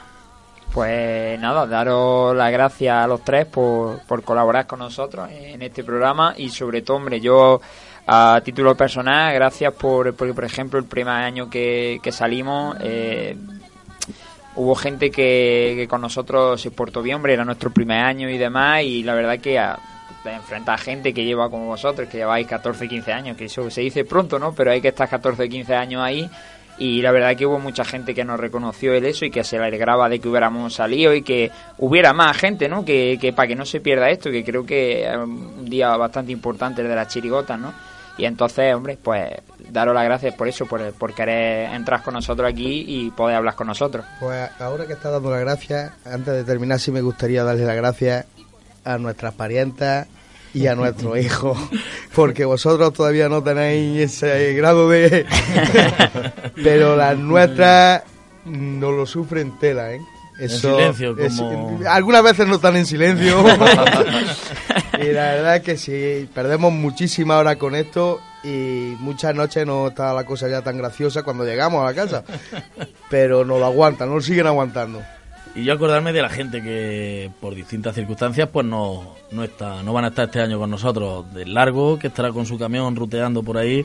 [0.72, 5.82] Pues nada, daros las gracias a los tres por, por colaborar con nosotros en este
[5.82, 7.60] programa y sobre todo, hombre, yo
[8.06, 13.36] a título personal, gracias por, porque por ejemplo el primer año que, que salimos, eh,
[14.54, 18.38] hubo gente que, que con nosotros se portó bien, hombre, era nuestro primer año y
[18.38, 19.76] demás y la verdad que a,
[20.22, 23.68] te enfrentas a gente que lleva como vosotros, que lleváis 14, 15 años, que eso
[23.70, 24.54] se dice pronto, ¿no?
[24.54, 26.30] Pero hay que estar 14, 15 años ahí
[26.80, 29.58] y la verdad que hubo mucha gente que nos reconoció el eso y que se
[29.58, 32.86] alegraba de que hubiéramos salido y que hubiera más gente, ¿no?
[32.86, 36.32] Que, que para que no se pierda esto, que creo que es un día bastante
[36.32, 37.74] importante el de las chirigotas, ¿no?
[38.16, 39.30] Y entonces, hombre, pues
[39.68, 43.56] daros las gracias por eso, por, por querer entrar con nosotros aquí y poder hablar
[43.56, 44.06] con nosotros.
[44.18, 47.76] Pues ahora que está dando las gracias, antes de terminar sí me gustaría darle las
[47.76, 48.24] gracias
[48.84, 50.08] a nuestras parientas
[50.54, 51.56] y a nuestros hijos,
[52.14, 55.24] porque vosotros todavía no tenéis ese grado de...
[56.62, 58.02] Pero las nuestras
[58.44, 60.00] no lo sufren tela, ¿eh?
[60.40, 63.40] Eso silencio, es- como- algunas veces no están en silencio.
[64.98, 69.88] y la verdad es que sí, perdemos muchísimas horas con esto y muchas noches no
[69.88, 72.24] está la cosa ya tan graciosa cuando llegamos a la casa.
[73.10, 75.02] Pero no lo aguantan, no lo siguen aguantando.
[75.60, 79.92] Y yo acordarme de la gente que por distintas circunstancias pues no, no está, no
[79.92, 81.32] van a estar este año con nosotros.
[81.34, 83.84] De Largo, que estará con su camión ruteando por ahí.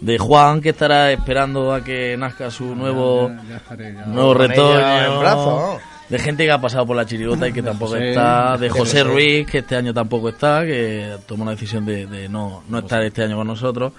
[0.00, 4.06] De Juan, que estará esperando a que nazca su nuevo, Ya- ya estaré, ya.
[4.06, 5.78] nuevo retoño.
[6.08, 8.56] De gente que ha pasado por la chirigota y que tampoco José, está.
[8.56, 9.04] De José José.
[9.04, 13.00] Ruiz, que este año tampoco está, que tomó la decisión de, de no, no estar
[13.02, 13.92] este año con nosotros.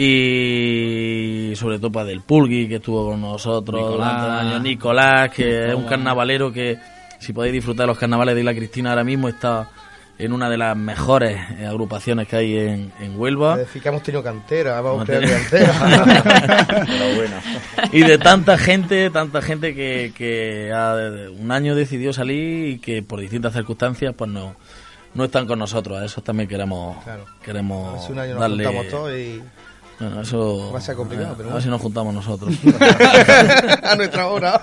[0.00, 4.22] Y sobre todo para Del Pulgui, que estuvo con nosotros Nicolás.
[4.22, 4.60] durante el año.
[4.62, 6.78] Nicolás, que es un carnavalero que,
[7.18, 9.68] si podéis disfrutar de los carnavales de la Cristina ahora mismo, está
[10.18, 13.52] en una de las mejores eh, agrupaciones que hay en, en Huelva.
[13.54, 15.72] Es decir, que hemos tenido cantera, vamos a tener cantera.
[16.88, 17.40] Enhorabuena.
[17.92, 23.02] y de tanta gente, tanta gente que, que ha- un año decidió salir y que
[23.02, 24.56] por distintas circunstancias pues no,
[25.14, 25.98] no están con nosotros.
[25.98, 27.24] A eso también queremos, Claro.
[27.44, 28.64] queremos Hace un año nos darle...
[28.64, 29.40] juntamos todos y
[30.00, 32.54] Bueno, eso Va a ser complicado, a- pero a ver si nos juntamos nosotros.
[33.82, 34.62] a nuestra hora.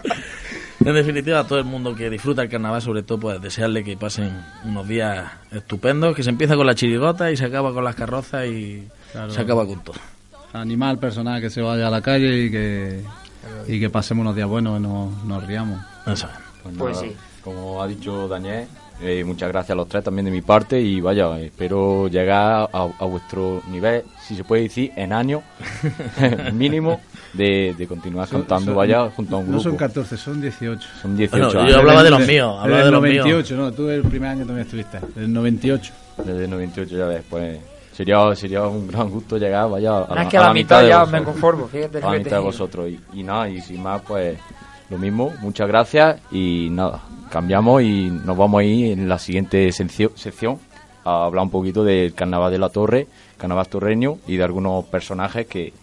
[0.80, 3.98] en definitiva, a todo el mundo que disfruta el carnaval, sobre todo, pues desearle que
[3.98, 4.32] pasen
[4.64, 8.46] unos días estupendos, que se empieza con la chirigota y se acaba con las carrozas
[8.48, 9.32] y Claro.
[9.32, 9.96] se acaba con todo.
[10.54, 13.02] Animar al personal que se vaya a la calle y que,
[13.68, 15.80] y que pasemos unos días buenos y nos, nos riamos.
[16.06, 16.34] Eso es.
[16.64, 17.16] Pues, Pues nada, sí.
[17.44, 18.68] Como ha dicho Daniel,
[19.02, 22.88] eh, muchas gracias a los tres también de mi parte y vaya, espero llegar a,
[23.00, 25.42] a vuestro nivel, si se puede decir, en años
[26.54, 27.02] mínimo
[27.34, 29.64] de, de continuar Son- cantando, son- vaya, junto a un No grupo.
[29.70, 30.88] son 14, son 18.
[31.02, 31.72] Son 18 Bueno, años.
[31.74, 33.26] yo hablaba de los míos, hablaba de los el míos.
[33.26, 35.94] 98, no, tú el primer año también estuviste, del 98.
[36.24, 37.60] Desde el 98 ya ves, pues
[37.94, 41.00] sería, sería un gran gusto llegar, vaya, a, es que a la mitad de ya
[41.00, 41.20] vosotros.
[41.20, 42.90] me conformo, fíjate A la mitad de vosotros.
[42.90, 44.38] Y, y nada, y sin más, pues
[44.90, 47.02] lo mismo, muchas gracias y nada,
[47.36, 50.58] cambiamos y nos vamos a ir en la siguiente sección
[51.04, 53.08] a hablar un poquito del Carnaval de la Torre,
[53.38, 55.74] Carnaval torreño y de algunos personajes que,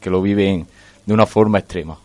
[0.00, 0.66] que lo viven
[1.04, 1.98] de una forma extrema.